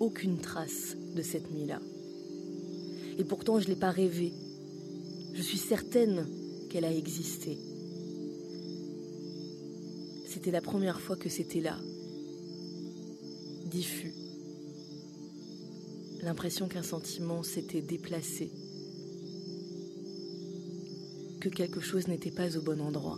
[0.00, 1.80] Aucune trace de cette nuit-là.
[3.16, 4.34] Et pourtant, je ne l'ai pas rêvée.
[5.32, 6.26] Je suis certaine
[6.68, 7.56] qu'elle a existé.
[10.26, 11.78] C'était la première fois que c'était là,
[13.70, 14.12] diffus.
[16.26, 18.50] L'impression qu'un sentiment s'était déplacé,
[21.40, 23.16] que quelque chose n'était pas au bon endroit.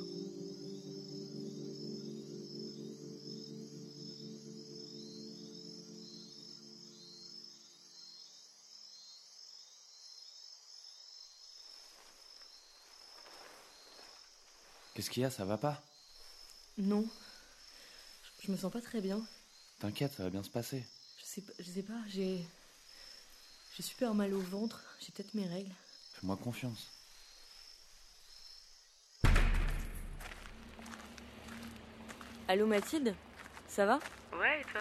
[14.95, 15.83] Qu'est-ce qu'il y a Ça va pas?
[16.77, 17.09] Non,
[18.43, 19.27] je me sens pas très bien.
[19.79, 20.85] T'inquiète, ça va bien se passer.
[21.19, 22.45] Je sais pas, je sais pas, j'ai.
[23.79, 25.73] J'ai super mal au ventre, j'ai peut-être mes règles.
[26.15, 26.91] Fais-moi confiance.
[32.49, 33.15] Allô Mathilde?
[33.69, 34.01] Ça va?
[34.33, 34.81] Ouais, et toi?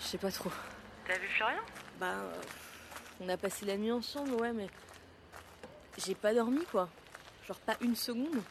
[0.00, 0.50] Je sais pas trop.
[1.06, 1.60] T'as vu Florian?
[2.00, 2.14] Bah.
[2.14, 2.42] euh,
[3.20, 4.68] on a passé la nuit ensemble, ouais, mais.
[5.98, 6.88] J'ai pas dormi quoi.
[7.46, 8.42] Genre pas une seconde.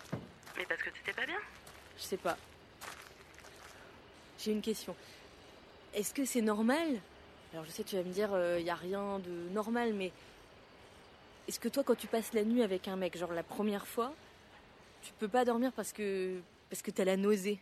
[0.56, 1.40] Mais parce que t'étais pas bien?
[1.98, 2.38] Je sais pas.
[4.38, 4.96] J'ai une question.
[5.96, 7.02] Est-ce que c'est normal
[7.56, 10.12] Alors je sais, tu vas me dire, il y a rien de normal, mais
[11.48, 14.14] est-ce que toi, quand tu passes la nuit avec un mec, genre la première fois,
[15.02, 17.62] tu peux pas dormir parce que parce que t'as la nausée?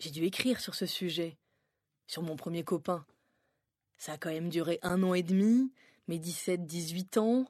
[0.00, 1.36] J'ai dû écrire sur ce sujet,
[2.08, 3.06] sur mon premier copain.
[3.96, 5.70] Ça a quand même duré un an et demi,
[6.08, 7.46] mes 17-18 ans.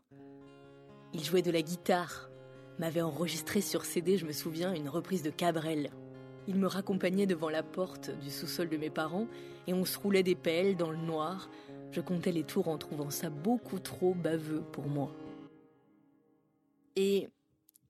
[1.15, 2.29] Il jouait de la guitare,
[2.79, 5.91] m'avait enregistré sur CD, je me souviens, une reprise de Cabrel.
[6.51, 9.29] Il me raccompagnait devant la porte du sous-sol de mes parents
[9.69, 11.49] et on se roulait des pelles dans le noir.
[11.93, 15.15] Je comptais les tours en trouvant ça beaucoup trop baveux pour moi.
[16.97, 17.29] Et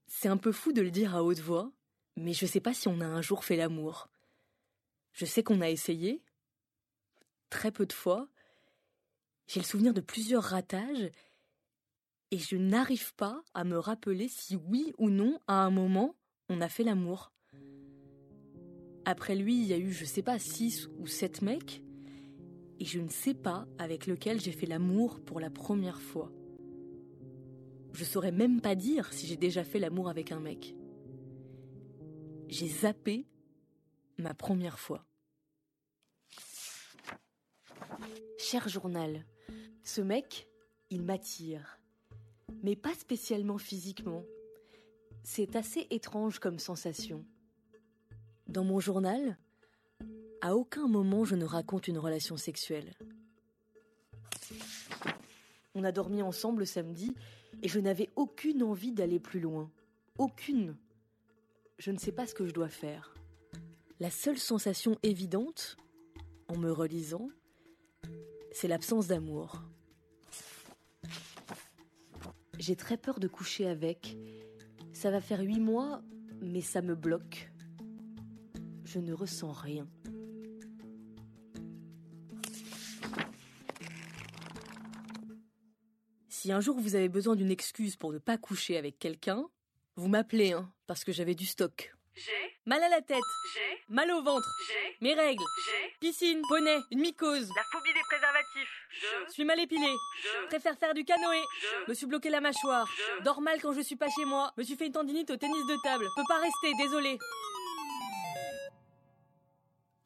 [0.09, 1.73] c'est un peu fou de le dire à haute voix,
[2.19, 4.09] Mais je sais pas si on a un jour fait l'amour.
[5.15, 6.23] Je sais qu'on a essayé,
[7.49, 8.29] très peu de fois.
[9.47, 11.11] J'ai le souvenir de plusieurs ratages,
[12.31, 16.15] et je n'arrive pas à me rappeler si oui ou non, à un moment,
[16.51, 17.33] on a fait l'amour.
[19.11, 21.83] Après lui, il y a eu, je sais pas, six ou sept mecs,
[22.79, 26.31] et je ne sais pas avec lequel j'ai fait l'amour pour la première fois.
[27.93, 30.77] Je saurais même pas dire si j'ai déjà fait l'amour avec un mec.
[32.47, 33.27] J'ai zappé
[34.17, 35.05] ma première fois.
[38.39, 39.27] Cher journal,
[39.83, 40.49] ce mec,
[40.91, 41.81] il m'attire.
[42.63, 44.23] Mais pas spécialement physiquement.
[45.25, 47.27] C'est assez étrange comme sensation.
[48.51, 49.39] Dans mon journal,
[50.41, 52.95] à aucun moment je ne raconte une relation sexuelle.
[55.77, 57.15] On a dormi ensemble le samedi
[57.63, 59.71] et je n'avais aucune envie d'aller plus loin.
[60.19, 60.77] Aucune.
[61.79, 63.15] Je ne sais pas ce que je dois faire.
[64.01, 65.77] La seule sensation évidente,
[66.49, 67.31] en me relisant,
[68.51, 69.63] c'est l'absence d'amour.
[72.59, 74.17] J'ai très peur de coucher avec.
[74.93, 76.03] Ça va faire huit mois,
[76.43, 77.50] mais ça me bloque.
[78.93, 79.87] Je ne ressens rien.
[86.29, 89.47] Si un jour vous avez besoin d'une excuse pour ne pas coucher avec quelqu'un,
[89.95, 91.95] vous m'appelez, hein, parce que j'avais du stock.
[92.17, 92.33] J'ai.
[92.67, 93.19] Mal à la tête,
[93.55, 93.95] J'ai.
[93.95, 94.97] Mal au ventre, J'ai.
[95.01, 95.95] Mes règles, J'ai.
[96.01, 98.89] Piscine, poney, une mycose, La phobie des préservatifs.
[98.91, 99.33] Je.
[99.33, 100.47] Suis mal épilé, Je.
[100.49, 101.91] Préfère faire du canoë, Je.
[101.91, 103.23] Me suis bloqué la mâchoire, Je.
[103.23, 105.65] Dors mal quand je suis pas chez moi, me suis fait une tendinite au tennis
[105.69, 107.19] de table, peux pas rester, désolé.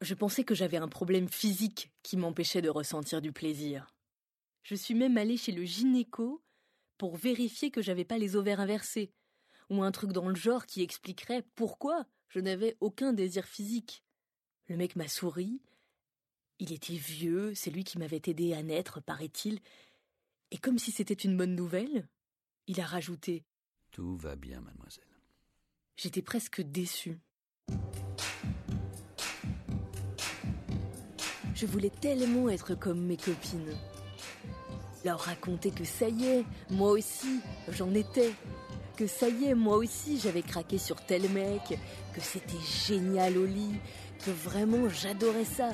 [0.05, 3.87] Je pensais que j'avais un problème physique qui m'empêchait de ressentir du plaisir.
[4.61, 6.43] Je suis même allée chez le gynéco
[6.99, 9.11] pour vérifier que j'avais pas les ovaires inversés,
[9.71, 14.03] ou un truc dans le genre qui expliquerait pourquoi je n'avais aucun désir physique.
[14.67, 15.59] Le mec m'a souri.
[16.59, 19.59] Il était vieux, c'est lui qui m'avait aidé à naître, paraît-il.
[20.51, 22.07] Et comme si c'était une bonne nouvelle,
[22.67, 23.43] il a rajouté
[23.89, 25.03] Tout va bien, mademoiselle.
[25.97, 27.17] J'étais presque déçue.
[31.55, 33.73] Je voulais tellement être comme mes copines.
[35.05, 38.33] Leur raconter que ça y est, moi aussi, j'en étais.
[38.97, 41.79] Que ça y est, moi aussi, j'avais craqué sur tel mec.
[42.13, 43.79] Que c'était génial au lit.
[44.25, 45.71] Que vraiment, j'adorais ça.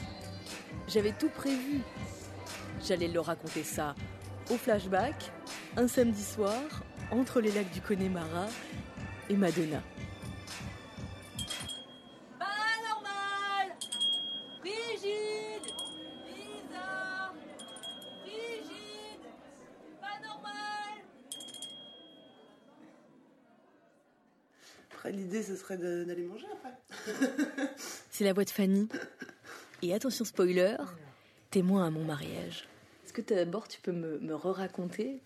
[0.87, 1.81] J'avais tout prévu.
[2.87, 3.95] J'allais leur raconter ça
[4.51, 5.31] au flashback,
[5.77, 6.61] un samedi soir,
[7.11, 8.47] entre les lacs du Connemara
[9.29, 9.81] et Madonna.
[25.77, 27.65] D'aller manger après.
[28.09, 28.89] C'est la voix de Fanny.
[29.81, 30.75] Et attention spoiler,
[31.49, 32.67] témoin à mon mariage.
[33.05, 35.21] Est-ce que d'abord tu peux me, me re-raconter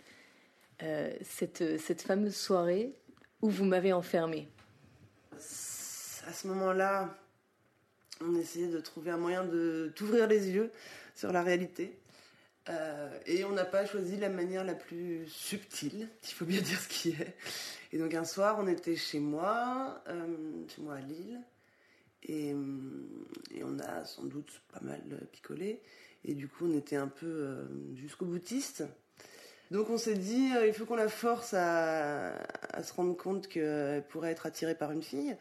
[0.83, 2.93] euh, cette, cette fameuse soirée
[3.41, 4.47] où vous m'avez enfermée?
[5.33, 7.17] À ce moment-là,
[8.21, 10.71] on essayait de trouver un moyen de t'ouvrir les yeux
[11.15, 11.97] sur la réalité.
[12.69, 16.79] Euh, et on n'a pas choisi la manière la plus subtile, il faut bien dire
[16.79, 17.35] ce qui est.
[17.91, 21.39] Et donc un soir, on était chez moi, euh, chez moi à Lille,
[22.23, 22.57] et, euh,
[23.53, 25.01] et on a sans doute pas mal
[25.31, 25.81] picolé.
[26.23, 28.83] Et du coup, on était un peu jusqu'au boutiste.
[29.69, 32.33] Donc on s'est dit, il faut qu'on la force à
[32.81, 35.35] se rendre compte qu'elle pourrait être attirée par une fille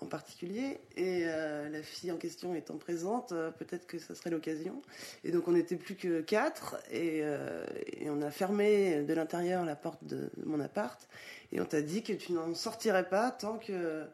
[0.00, 0.80] en particulier.
[0.96, 4.82] Et euh, la fille en question étant présente, euh, peut-être que ça serait l'occasion.
[5.24, 9.64] Et donc on n'était plus que quatre et, euh, et on a fermé de l'intérieur
[9.64, 11.08] la porte de mon appart.
[11.52, 14.04] Et on t'a dit que tu n'en sortirais pas tant que...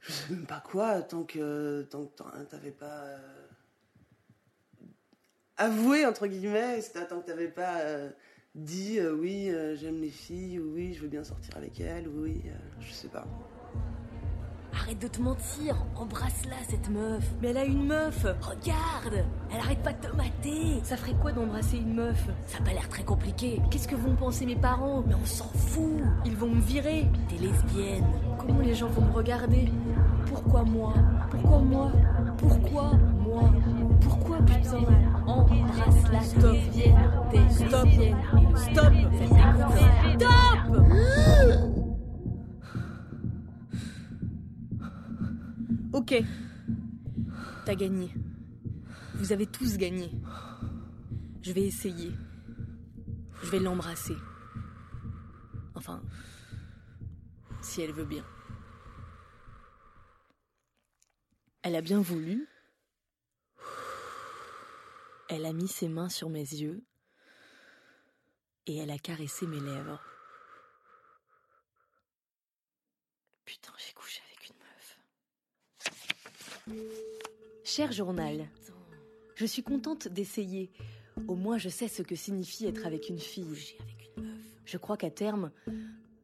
[0.00, 3.02] Je sais même pas quoi, tant que tant que t'avais pas...
[5.56, 7.80] avoué entre guillemets, tant que t'avais pas
[8.54, 12.42] dit oui j'aime les filles ou oui je veux bien sortir avec elles ou oui
[12.80, 13.26] je sais pas.
[14.86, 17.24] Arrête de te mentir, embrasse-la cette meuf.
[17.42, 20.80] Mais elle a une meuf, regarde, elle arrête pas de te mater.
[20.84, 22.28] Ça ferait quoi d'embrasser une meuf?
[22.46, 23.60] Ça a pas l'air très compliqué.
[23.68, 25.02] Qu'est-ce que vont penser mes parents?
[25.04, 26.04] Mais on s'en fout.
[26.24, 27.08] Ils vont me virer.
[27.28, 28.06] T'es lesbienne.
[28.38, 29.72] Comment les gens vont me regarder?
[30.26, 30.94] Pourquoi moi?
[31.32, 31.90] Pourquoi moi?
[32.38, 32.92] Pourquoi
[33.24, 33.50] moi?
[34.00, 34.86] Pourquoi putain?
[35.26, 36.56] Embrasse-la, stop,
[37.32, 37.88] t'es stop,
[38.54, 38.92] stop,
[40.14, 41.65] stop
[46.08, 46.22] Ok.
[47.64, 48.14] T'as gagné.
[49.14, 50.08] Vous avez tous gagné.
[51.42, 52.12] Je vais essayer.
[53.42, 54.14] Je vais l'embrasser.
[55.74, 56.00] Enfin,
[57.60, 58.24] si elle veut bien.
[61.62, 62.46] Elle a bien voulu.
[65.28, 66.84] Elle a mis ses mains sur mes yeux
[68.66, 70.00] et elle a caressé mes lèvres.
[73.44, 74.25] Putain, j'ai couché.
[77.64, 78.48] Cher journal,
[79.34, 80.70] je suis contente d'essayer.
[81.28, 83.76] Au moins, je sais ce que signifie être avec une fille.
[84.64, 85.50] Je crois qu'à terme,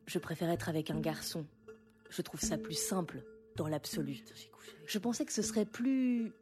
[0.06, 1.46] je préfère être avec un garçon.
[2.10, 3.22] Je trouve ça plus simple,
[3.56, 4.22] dans l'absolu.
[4.86, 6.32] Je pensais que ce serait plus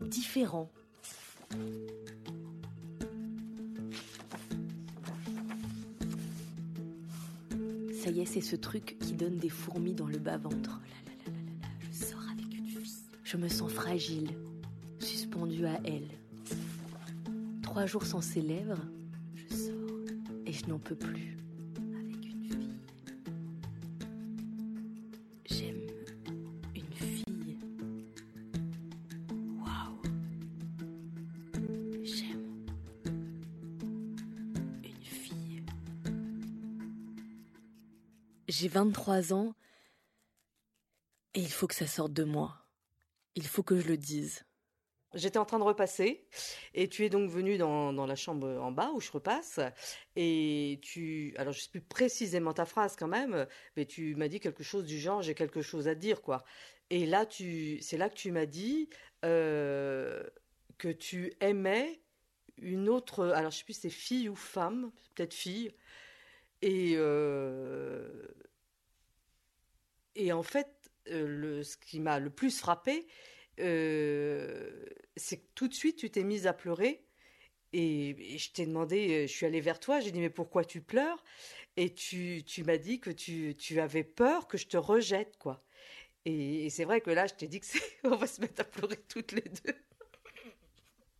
[0.00, 0.70] différent.
[8.02, 10.80] Ça y est, c'est ce truc qui donne des fourmis dans le bas-ventre.
[13.30, 14.36] Je me sens fragile,
[14.98, 16.08] suspendue à elle.
[17.62, 18.84] Trois jours sans ses lèvres,
[19.36, 20.00] je sors
[20.46, 21.36] et je n'en peux plus.
[21.94, 22.80] Avec une fille.
[25.44, 25.86] J'aime
[26.74, 27.58] une fille.
[29.60, 30.02] Waouh.
[32.02, 32.64] J'aime
[34.82, 35.62] une fille.
[38.48, 39.54] J'ai 23 ans
[41.34, 42.60] et il faut que ça sorte de moi.
[43.34, 44.44] Il faut que je le dise.
[45.14, 46.24] J'étais en train de repasser
[46.72, 49.58] et tu es donc venu dans, la chambre en bas où je repasse
[50.14, 53.46] et tu alors je sais plus précisément ta phrase quand même
[53.76, 56.44] mais tu m'as dit quelque chose du genre j'ai quelque chose à te dire quoi
[56.90, 58.88] et là tu c'est là que tu m'as dit
[59.24, 60.22] euh,
[60.78, 62.00] que tu aimais
[62.58, 65.72] une autre alors je sais plus c'est fille ou femme peut-être fille
[66.62, 68.28] et euh,
[70.14, 73.06] et en fait le ce qui m'a le plus frappé
[73.60, 74.84] euh,
[75.16, 77.04] c'est que tout de suite tu t'es mise à pleurer
[77.72, 80.80] et, je t'ai demandé, euh, je suis allée vers toi, j'ai dit mais pourquoi tu
[80.80, 81.22] pleures?
[81.76, 85.64] Et tu, tu m'as dit que tu, tu avais peur que je te rejette quoi.
[86.24, 87.66] Et, c'est vrai que là je t'ai dit que
[88.04, 89.74] on va se mettre à pleurer toutes les deux.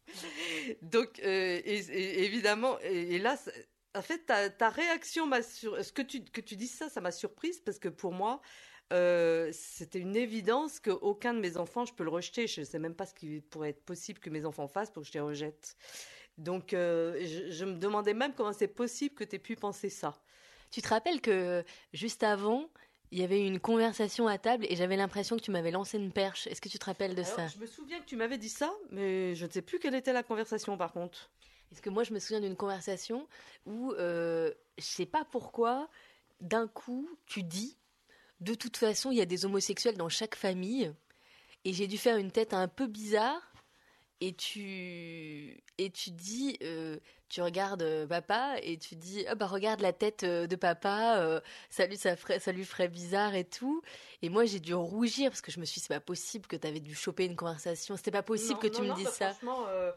[0.82, 3.39] Donc euh, évidemment et, là
[3.94, 7.01] en fait ta, ta réaction m'a sur ce que tu que tu dis ça ça
[7.01, 8.40] m'a surprise parce que pour moi
[8.93, 12.47] euh, c'était une évidence qu'aucun de mes enfants, je peux le rejeter.
[12.47, 15.03] Je ne sais même pas ce qui pourrait être possible que mes enfants fassent pour
[15.03, 15.77] que je les rejette.
[16.39, 19.91] Donc, euh, je, je me demandais même comment c'est possible que tu aies pu penser
[19.91, 20.21] ça.
[20.71, 22.71] Tu te rappelles que juste avant,
[23.11, 25.99] il y avait eu une conversation à table et j'avais l'impression que tu m'avais lancé
[25.99, 26.47] une perche.
[26.47, 27.47] Est-ce que tu te rappelles de Alors, ça?
[27.49, 30.12] je me souviens que tu m'avais dit ça, mais je ne sais plus quelle était
[30.12, 31.31] la conversation par contre.
[31.71, 33.29] Parce que moi, je me souviens d'une conversation
[33.67, 35.89] où, euh, je sais pas pourquoi,
[36.41, 37.77] d'un coup, tu dis,
[38.41, 40.93] de toute façon, il y a des homosexuels dans chaque famille,
[41.65, 43.43] et j'ai dû faire une tête un peu bizarre.
[44.23, 46.99] Et tu et tu dis, euh,
[47.31, 51.17] tu regardes euh, papa et tu dis, ah bah regarde la tête euh, de papa,
[51.21, 51.41] euh,
[51.71, 53.81] ça lui ça ferait ça lui ferait bizarre et tout.
[54.21, 56.57] Et moi j'ai dû rougir parce que je me suis dit c'est pas possible que
[56.57, 59.05] tu avais dû choper une conversation, c'était pas possible Non, que tu non, me dises
[59.07, 59.31] bah, ça.
[59.31, 59.91] Franchement, euh,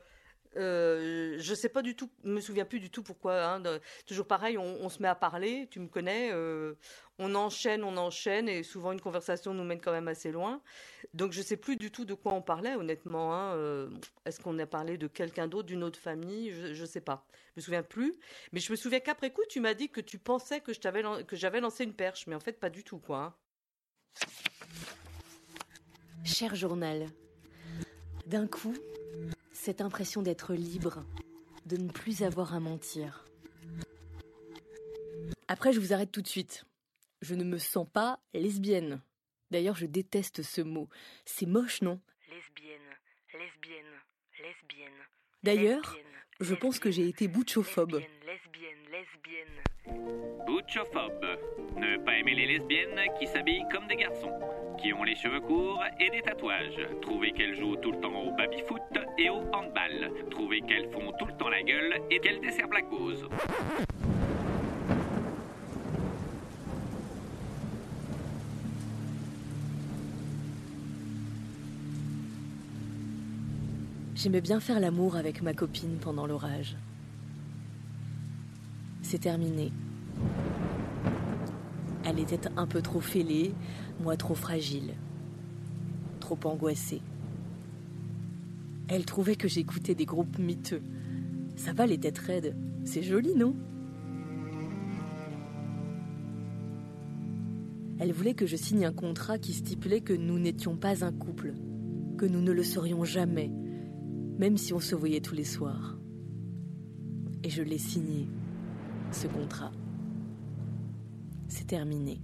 [0.56, 3.44] euh, je sais pas du tout, me souviens plus du tout pourquoi.
[3.44, 3.62] hein,
[4.06, 6.76] toujours pareil, on, se met à parler, tu me connais, euh,
[7.20, 10.62] on enchaîne, on enchaîne, et souvent une conversation nous mène quand même assez loin.
[11.14, 13.34] Donc je sais plus du tout de quoi on parlait, honnêtement.
[13.36, 13.90] hein, euh,
[14.26, 17.26] Est-ce qu'on a parlé de quelqu'un d'autre, d'une autre famille je, je sais pas.
[17.56, 18.16] Je me souviens plus.
[18.52, 21.84] Mais je me souviens qu'après coup, tu m'as dit que tu pensais que j'avais lancé
[21.84, 23.18] une perche, mais en fait pas du tout, quoi.
[23.18, 23.34] hein.
[26.26, 27.08] Cher journal,
[28.26, 28.74] d'un coup,
[29.64, 31.06] cette impression d'être libre,
[31.66, 33.24] de ne plus avoir à mentir.
[35.48, 36.66] Après, je vous arrête tout de suite.
[37.22, 39.02] Je ne me sens pas lesbienne.
[39.52, 40.90] D'ailleurs, je déteste ce mot.
[41.24, 42.02] C'est moche, non?
[42.30, 42.82] Lesbienne,
[43.32, 43.94] lesbienne,
[44.42, 45.00] lesbienne.
[45.44, 45.98] D'ailleurs,
[46.42, 48.02] je pense que j'ai été butchophobe.
[48.26, 50.46] Lesbienne, lesbienne.
[50.46, 51.26] Butchophobe.
[51.78, 54.38] Ne pas aimer les lesbiennes qui s'habillent comme des garçons,
[54.82, 56.80] qui ont les cheveux courts et des tatouages.
[57.02, 58.82] Trouver qu'elles jouent tout le temps au baby-foot
[59.18, 60.12] et au handball.
[60.30, 63.28] Trouver qu'elles font tout le temps la gueule et qu'elles desservent la cause.
[74.16, 76.78] J'aimais bien faire l'amour avec ma copine pendant l'orage.
[79.02, 79.72] C'est terminé.
[82.06, 83.54] Elle était un peu trop fêlée,
[84.02, 84.94] moi trop fragile,
[86.20, 87.02] trop angoissée.
[88.90, 90.82] Elle trouvait que j'écoutais des groupes miteux.
[91.56, 93.56] Ça va les têtes raides, c'est joli, non?
[98.00, 101.54] Elle voulait que je signe un contrat qui stipulait que nous n'étions pas un couple,
[102.18, 103.50] que nous ne le serions jamais,
[104.38, 105.98] même si on se voyait tous les soirs.
[107.44, 108.28] Et je l'ai signé,
[109.12, 109.72] ce contrat.
[111.56, 112.20] C'est terminé.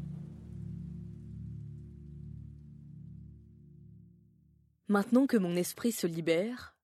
[4.88, 6.76] Maintenant que mon esprit se libère,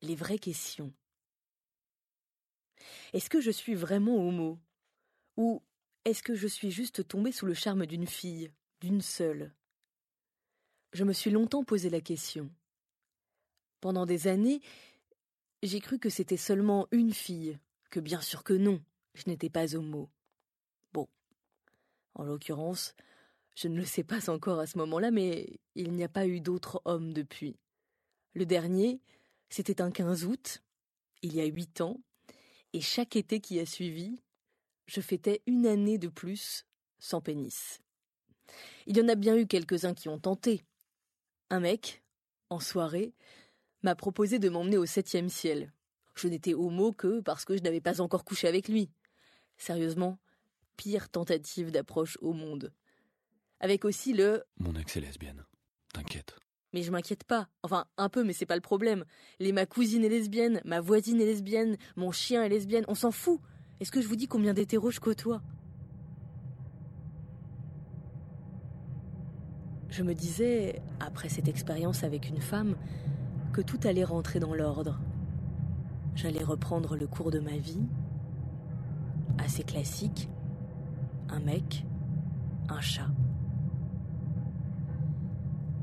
[0.00, 0.90] les vraies questions.
[3.12, 4.58] Est-ce que je suis vraiment homo?
[5.36, 5.62] Ou
[6.06, 8.50] est-ce que je suis juste tombée sous le charme d'une fille,
[8.80, 9.52] d'une seule?
[10.94, 12.50] Je me suis longtemps posé la question.
[13.82, 14.62] Pendant des années,
[15.62, 17.58] j'ai cru que c'était seulement une fille,
[17.90, 18.82] que bien sûr que non,
[19.12, 20.08] je n'étais pas homo.
[22.14, 22.94] En l'occurrence,
[23.56, 26.40] je ne le sais pas encore à ce moment-là, mais il n'y a pas eu
[26.40, 27.58] d'autres hommes depuis.
[28.34, 29.00] Le dernier,
[29.48, 30.62] c'était un 15 août,
[31.22, 32.00] il y a huit ans,
[32.72, 34.22] et chaque été qui a suivi,
[34.86, 36.66] je fêtais une année de plus
[36.98, 37.80] sans pénis.
[38.86, 40.64] Il y en a bien eu quelques-uns qui ont tenté.
[41.50, 42.02] Un mec,
[42.48, 43.12] en soirée,
[43.82, 45.72] m'a proposé de m'emmener au septième ciel.
[46.14, 48.90] Je n'étais homo que parce que je n'avais pas encore couché avec lui.
[49.56, 50.18] Sérieusement,
[50.80, 52.72] pire tentative d'approche au monde.
[53.60, 55.44] Avec aussi le Mon ex est lesbienne.
[55.92, 56.36] T'inquiète.
[56.72, 57.48] mais je m'inquiète pas.
[57.62, 59.04] Enfin, un peu, mais c'est pas le problème.
[59.40, 63.10] Les ma cousine est lesbienne, ma voisine est lesbienne, mon chien est lesbienne, on s'en
[63.10, 63.40] fout.
[63.80, 65.42] Est-ce que je vous dis combien d'hétéros je côtoie?
[69.90, 72.74] Je me disais, après cette expérience avec une femme,
[73.52, 74.98] que tout allait rentrer dans l'ordre.
[76.14, 77.82] J'allais reprendre le cours de ma vie,
[79.38, 80.28] assez classique,
[81.32, 81.84] un mec,
[82.68, 83.08] un chat.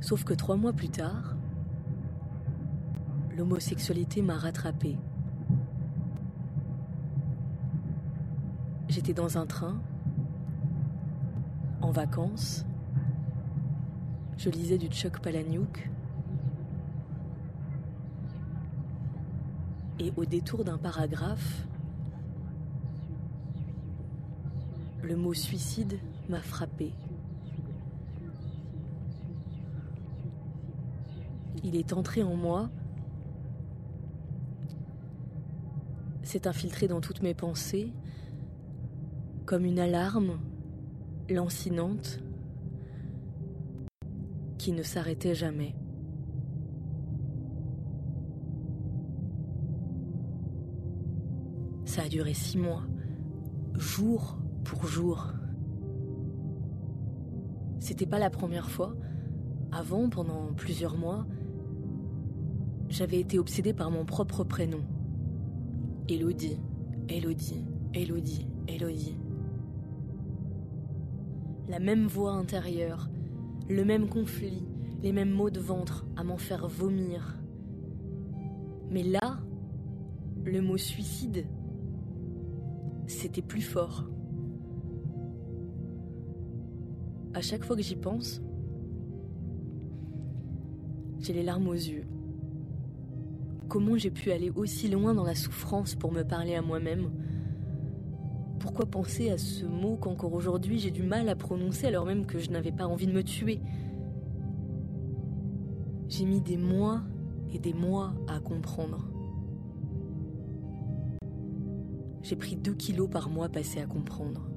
[0.02, 1.36] Sauf que trois mois plus tard,
[3.36, 4.98] l'homosexualité m'a rattrapée.
[8.90, 9.80] J'étais dans un train,
[11.82, 12.66] en vacances,
[14.38, 15.90] je lisais du Chuck Palahniuk,
[20.00, 21.68] et au détour d'un paragraphe,
[25.08, 26.92] le mot suicide m'a frappé.
[31.64, 32.70] Il est entré en moi,
[36.24, 37.94] s'est infiltré dans toutes mes pensées,
[39.46, 40.40] comme une alarme
[41.30, 42.20] lancinante
[44.58, 45.74] qui ne s'arrêtait jamais.
[51.86, 52.84] Ça a duré six mois,
[53.74, 54.38] jour
[54.68, 55.28] pour jour.
[57.80, 58.96] C'était pas la première fois.
[59.72, 61.26] Avant, pendant plusieurs mois,
[62.90, 64.82] j'avais été obsédée par mon propre prénom.
[66.10, 66.60] Élodie,
[67.08, 67.64] Élodie,
[67.94, 69.18] Élodie, Élodie.
[71.70, 73.10] La même voix intérieure,
[73.70, 74.68] le même conflit,
[75.02, 77.40] les mêmes maux de ventre à m'en faire vomir.
[78.90, 79.40] Mais là,
[80.44, 81.46] le mot suicide,
[83.06, 84.06] c'était plus fort.
[87.38, 88.42] À chaque fois que j'y pense,
[91.20, 92.06] j'ai les larmes aux yeux.
[93.70, 97.12] Comment j'ai pu aller aussi loin dans la souffrance pour me parler à moi-même?
[98.58, 102.40] Pourquoi penser à ce mot qu'encore aujourd'hui j'ai du mal à prononcer alors même que
[102.40, 103.62] je n'avais pas envie de me tuer?
[106.08, 107.04] J'ai mis des mois
[107.54, 109.12] et des mois à comprendre.
[112.24, 114.50] J'ai pris deux kilos par mois passés à comprendre.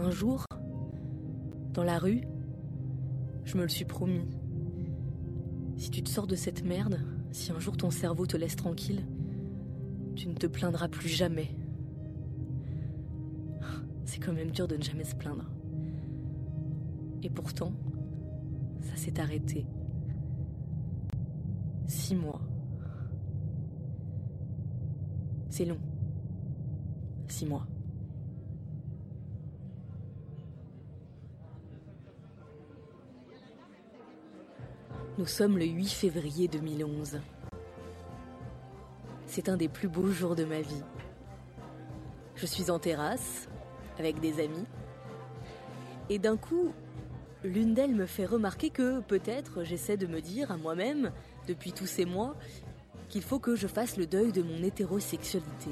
[0.00, 0.44] Un jour,
[1.72, 2.22] dans la rue,
[3.44, 4.28] je me le suis promis.
[5.76, 7.00] Si tu te sors de cette merde,
[7.32, 9.04] si un jour ton cerveau te laisse tranquille,
[10.14, 11.50] tu ne te plaindras plus jamais.
[14.04, 15.50] C'est quand même dur de ne jamais se plaindre.
[17.24, 17.72] Et pourtant,
[18.80, 19.66] ça s'est arrêté.
[21.86, 22.40] Six mois.
[25.50, 25.80] C'est long.
[27.26, 27.66] Six mois.
[35.18, 37.18] Nous sommes le 8 février 2011.
[39.26, 40.84] C'est un des plus beaux jours de ma vie.
[42.36, 43.48] Je suis en terrasse,
[43.98, 44.64] avec des amis,
[46.08, 46.72] et d'un coup,
[47.42, 51.10] l'une d'elles me fait remarquer que peut-être j'essaie de me dire à moi-même,
[51.48, 52.36] depuis tous ces mois,
[53.08, 55.70] qu'il faut que je fasse le deuil de mon hétérosexualité.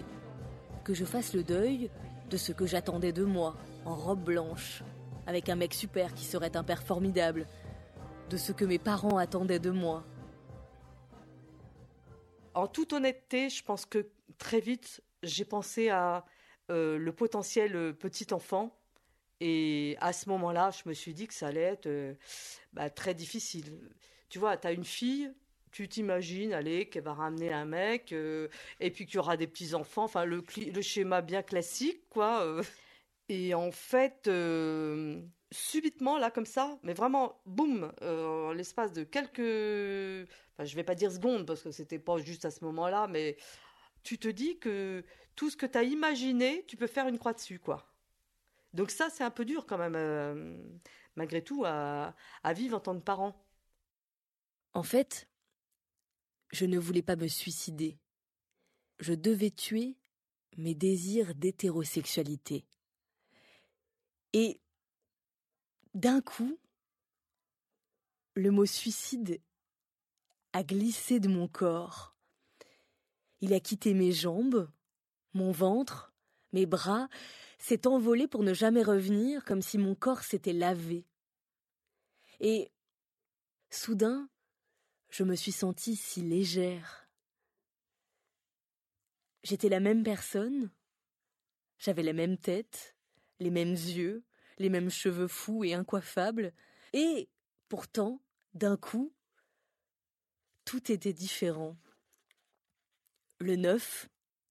[0.83, 1.89] Que je fasse le deuil
[2.31, 3.55] de ce que j'attendais de moi,
[3.85, 4.83] en robe blanche,
[5.29, 7.47] avec un mec super qui serait un père formidable,
[8.31, 10.05] de ce que mes parents attendaient de moi.
[12.55, 14.09] En toute honnêteté, je pense que
[14.39, 16.25] très vite, j'ai pensé à
[16.71, 18.77] euh, le potentiel euh, petit enfant.
[19.41, 22.15] Et à ce moment-là, je me suis dit que ça allait être euh,
[22.73, 23.79] bah, très difficile.
[24.29, 25.31] Tu vois, tu as une fille,
[25.71, 30.05] tu t'imagines, allez, qu'elle va ramener un mec, et puis qu'il y aura des petits-enfants,
[30.05, 30.43] enfin, le,
[30.81, 32.63] schéma bien classique, quoi.
[33.29, 34.29] Et en fait,
[35.53, 40.29] subitement, là, comme ça, mais vraiment, boum, euh, en l'espace de quelques.
[40.53, 43.37] Enfin, je vais pas dire secondes, parce que c'était pas juste à ce moment-là, mais
[44.03, 45.05] tu te dis que
[45.37, 47.87] tout ce que tu as imaginé, tu peux faire une croix dessus, quoi.
[48.73, 50.57] Donc, ça, c'est un peu dur quand même, euh,
[51.15, 53.35] malgré tout, à, à vivre en tant que parent.
[54.75, 55.29] En fait,
[56.53, 57.99] je ne voulais pas me suicider.
[58.99, 59.97] Je devais tuer
[60.57, 62.67] mes désirs d'hétérosexualité.
[64.33, 64.61] Et
[65.97, 66.59] d'un coup,
[68.35, 69.41] le mot suicide
[70.53, 72.15] a glissé de mon corps.
[73.41, 74.71] Il a quitté mes jambes,
[75.33, 76.13] mon ventre,
[76.53, 77.09] mes bras,
[77.59, 81.07] s'est envolé pour ne jamais revenir, comme si mon corps s'était lavé.
[82.41, 82.71] Et
[83.71, 84.29] soudain,
[85.09, 87.09] je me suis sentie si légère.
[89.45, 90.71] J'étais la même personne,
[91.79, 92.99] j'avais la même tête,
[93.41, 94.26] les mêmes yeux,
[94.59, 96.53] les mêmes cheveux fous et incoiffables,
[96.93, 97.29] et
[97.69, 98.21] pourtant,
[98.55, 99.13] d'un coup,
[100.65, 101.77] tout était différent.
[103.39, 104.09] Le 9,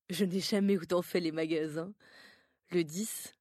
[0.10, 1.94] je n'ai jamais autant fait les magasins.
[2.72, 3.36] Le 10,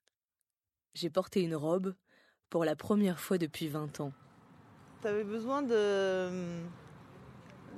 [0.94, 1.94] j'ai porté une robe
[2.50, 4.12] pour la première fois depuis 20 ans.
[5.02, 6.62] T'avais besoin de,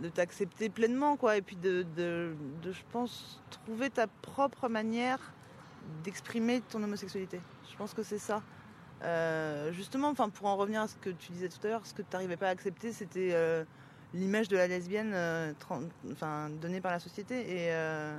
[0.01, 5.33] de t'accepter pleinement, quoi, et puis de, de, de, je pense, trouver ta propre manière
[6.05, 7.41] d'exprimer ton homosexualité.
[7.71, 8.43] Je pense que c'est ça.
[9.03, 11.95] Euh, justement, enfin, pour en revenir à ce que tu disais tout à l'heure, ce
[11.95, 13.65] que tu n'arrivais pas à accepter, c'était euh,
[14.15, 15.53] l'image de la lesbienne euh,
[16.13, 17.41] enfin, donnée par la société.
[17.41, 18.19] Et, euh,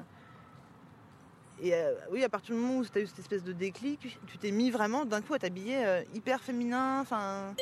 [1.61, 4.19] et euh, oui, à partir du moment où tu as eu cette espèce de déclic,
[4.27, 6.99] tu t'es mis vraiment d'un coup à t'habiller euh, hyper féminin.
[7.01, 7.55] Enfin.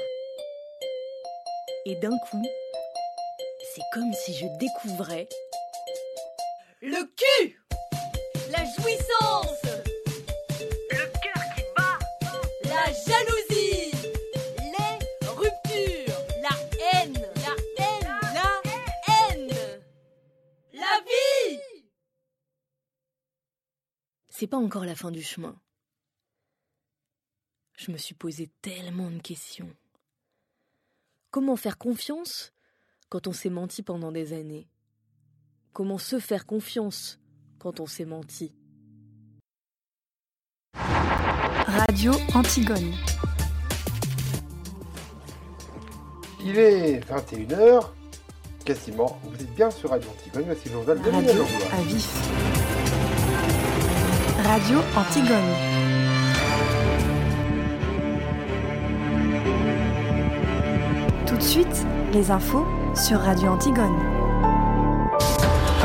[1.86, 2.44] Et d'un coup,
[3.74, 5.30] c'est comme si je découvrais
[6.82, 7.62] Le cul
[8.52, 9.65] La jouissance
[24.46, 25.60] C'est pas encore la fin du chemin.
[27.80, 29.76] Je me suis posé tellement de questions.
[31.32, 32.54] Comment faire confiance
[33.10, 34.68] quand on s'est menti pendant des années?
[35.74, 37.20] Comment se faire confiance
[37.58, 38.54] quand on s'est menti?
[40.76, 42.94] Radio Antigone.
[46.44, 47.90] Il est 21h,
[48.64, 49.20] quasiment.
[49.24, 51.42] Vous êtes bien sur Radio Antigone, voici le journal de Radio
[51.72, 52.55] à vif.
[54.48, 55.38] Radio Antigone.
[61.26, 64.25] Tout de suite, les infos sur Radio Antigone.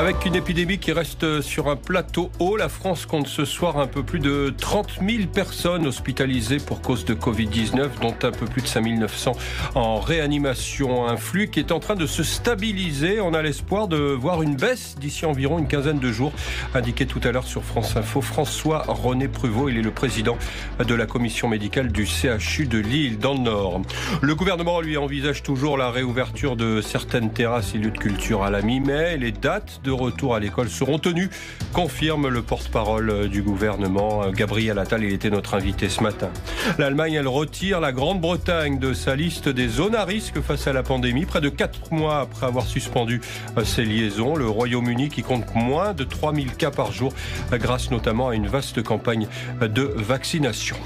[0.00, 3.86] Avec une épidémie qui reste sur un plateau haut, la France compte ce soir un
[3.86, 8.62] peu plus de 30 000 personnes hospitalisées pour cause de Covid-19, dont un peu plus
[8.62, 9.32] de 5 900
[9.74, 11.06] en réanimation.
[11.06, 13.20] Un flux qui est en train de se stabiliser.
[13.20, 16.32] On a l'espoir de voir une baisse d'ici environ une quinzaine de jours,
[16.74, 18.22] indiqué tout à l'heure sur France Info.
[18.22, 20.38] François René Pruvot, il est le président
[20.82, 23.82] de la commission médicale du CHU de Lille, dans le Nord.
[24.22, 28.50] Le gouvernement, lui, envisage toujours la réouverture de certaines terrasses et lieux de culture à
[28.50, 29.18] la mi-mai.
[29.18, 31.30] Les dates de retour à l'école seront tenues,
[31.72, 35.04] confirme le porte-parole du gouvernement, Gabriel Attal.
[35.04, 36.30] Il était notre invité ce matin.
[36.78, 40.82] L'Allemagne, elle retire la Grande-Bretagne de sa liste des zones à risque face à la
[40.82, 41.26] pandémie.
[41.26, 43.20] Près de quatre mois après avoir suspendu
[43.56, 47.12] euh, ses liaisons, le Royaume-Uni qui compte moins de 3000 cas par jour,
[47.52, 49.26] euh, grâce notamment à une vaste campagne
[49.60, 50.76] de vaccination.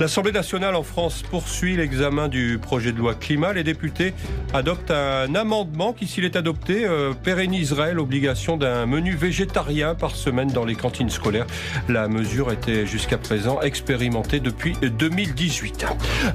[0.00, 3.52] L'Assemblée nationale en France poursuit l'examen du projet de loi climat.
[3.52, 4.12] Les députés
[4.52, 10.48] adoptent un amendement qui, s'il est adopté, euh, pérenniserait l'obligation d'un menu végétarien par semaine
[10.48, 11.46] dans les cantines scolaires.
[11.88, 15.86] La mesure était jusqu'à présent expérimentée depuis 2018.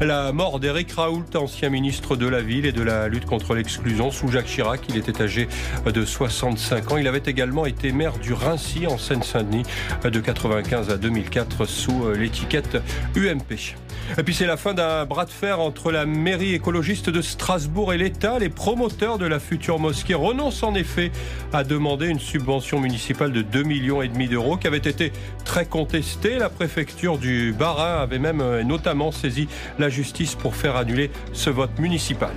[0.02, 4.10] La mort d'Éric Raoult, ancien ministre de la Ville et de la lutte contre l'exclusion
[4.10, 4.82] sous Jacques Chirac.
[4.90, 5.48] Il était âgé
[5.86, 6.98] de 65 ans.
[6.98, 9.64] Il avait également été maire du Rincy en Seine-Saint-Denis
[10.04, 12.80] de 95 à 2004 sous l'étiquette
[13.16, 13.76] UMP.
[14.18, 17.94] Et puis c'est la fin d'un bras de fer entre la mairie écologiste de Strasbourg
[17.94, 18.40] et l'État.
[18.40, 21.12] Les promoteurs de la future mosquée renoncent en effet
[21.54, 25.12] à demander une subvention municipale de 2 millions et demi d'euros qui avait été
[25.46, 26.38] très contestée.
[26.38, 29.48] La préfecture du Bas-Rhin avait même euh, notamment saisi
[29.78, 32.32] la justice pour faire annuler ce vote municipal.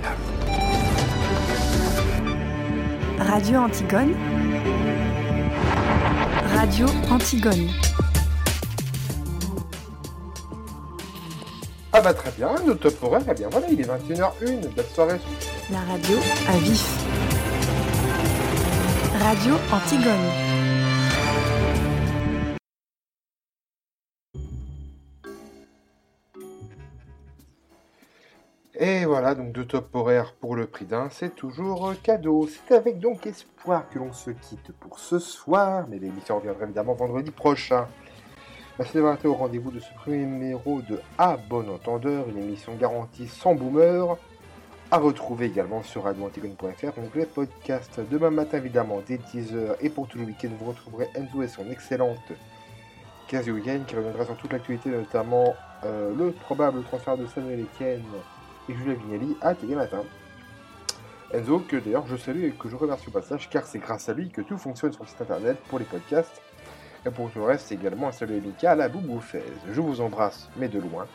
[3.19, 4.13] Radio Antigone.
[6.55, 7.69] Radio Antigone.
[11.95, 15.19] Ah bah très bien, notre top horaire, eh bien voilà, il est 21h01, belle soirée.
[15.71, 16.17] La radio
[16.47, 16.83] à vif.
[19.19, 20.53] Radio Antigone.
[28.73, 32.47] Et voilà, donc deux top horaires pour le prix d'un, c'est toujours cadeau.
[32.47, 36.95] C'est avec donc espoir que l'on se quitte pour ce soir, mais l'émission reviendra évidemment
[36.95, 37.87] vendredi prochain.
[38.79, 43.27] D'avoir été au rendez-vous de ce premier numéro de A Bon Entendeur, une émission garantie
[43.27, 44.17] sans boomer,
[44.89, 48.01] à retrouver également sur radioantigone.fr, onglet podcast.
[48.11, 51.69] Demain matin, évidemment, dès 10h, et pour tout le week-end, vous retrouverez Enzo et son
[51.69, 52.33] excellente
[53.41, 55.55] Weekend qui reviendra sur toute l'actualité, notamment
[55.85, 58.03] euh, le probable transfert de Samuel Etienne
[58.69, 60.03] et Julien Vignali à Télé Matin.
[61.33, 64.13] Enzo, que d'ailleurs je salue et que je remercie au passage, car c'est grâce à
[64.13, 66.41] lui que tout fonctionne sur le site internet pour les podcasts.
[67.05, 69.43] Et pour tout le reste, c'est également un salut amical à Bouboufaise.
[69.71, 71.05] Je vous embrasse, mais de loin.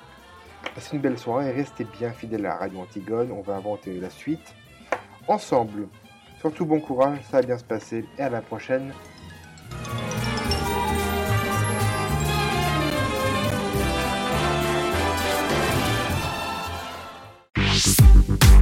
[0.74, 3.32] Passez une belle soirée et restez bien fidèles à la Radio Antigone.
[3.32, 4.54] On va inventer la suite
[5.26, 5.88] ensemble.
[6.40, 8.92] Surtout bon courage, ça va bien se passer et à la prochaine.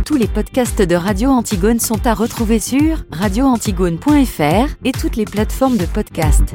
[0.07, 5.77] Tous les podcasts de Radio Antigone sont à retrouver sur radioantigone.fr et toutes les plateformes
[5.77, 6.55] de podcast.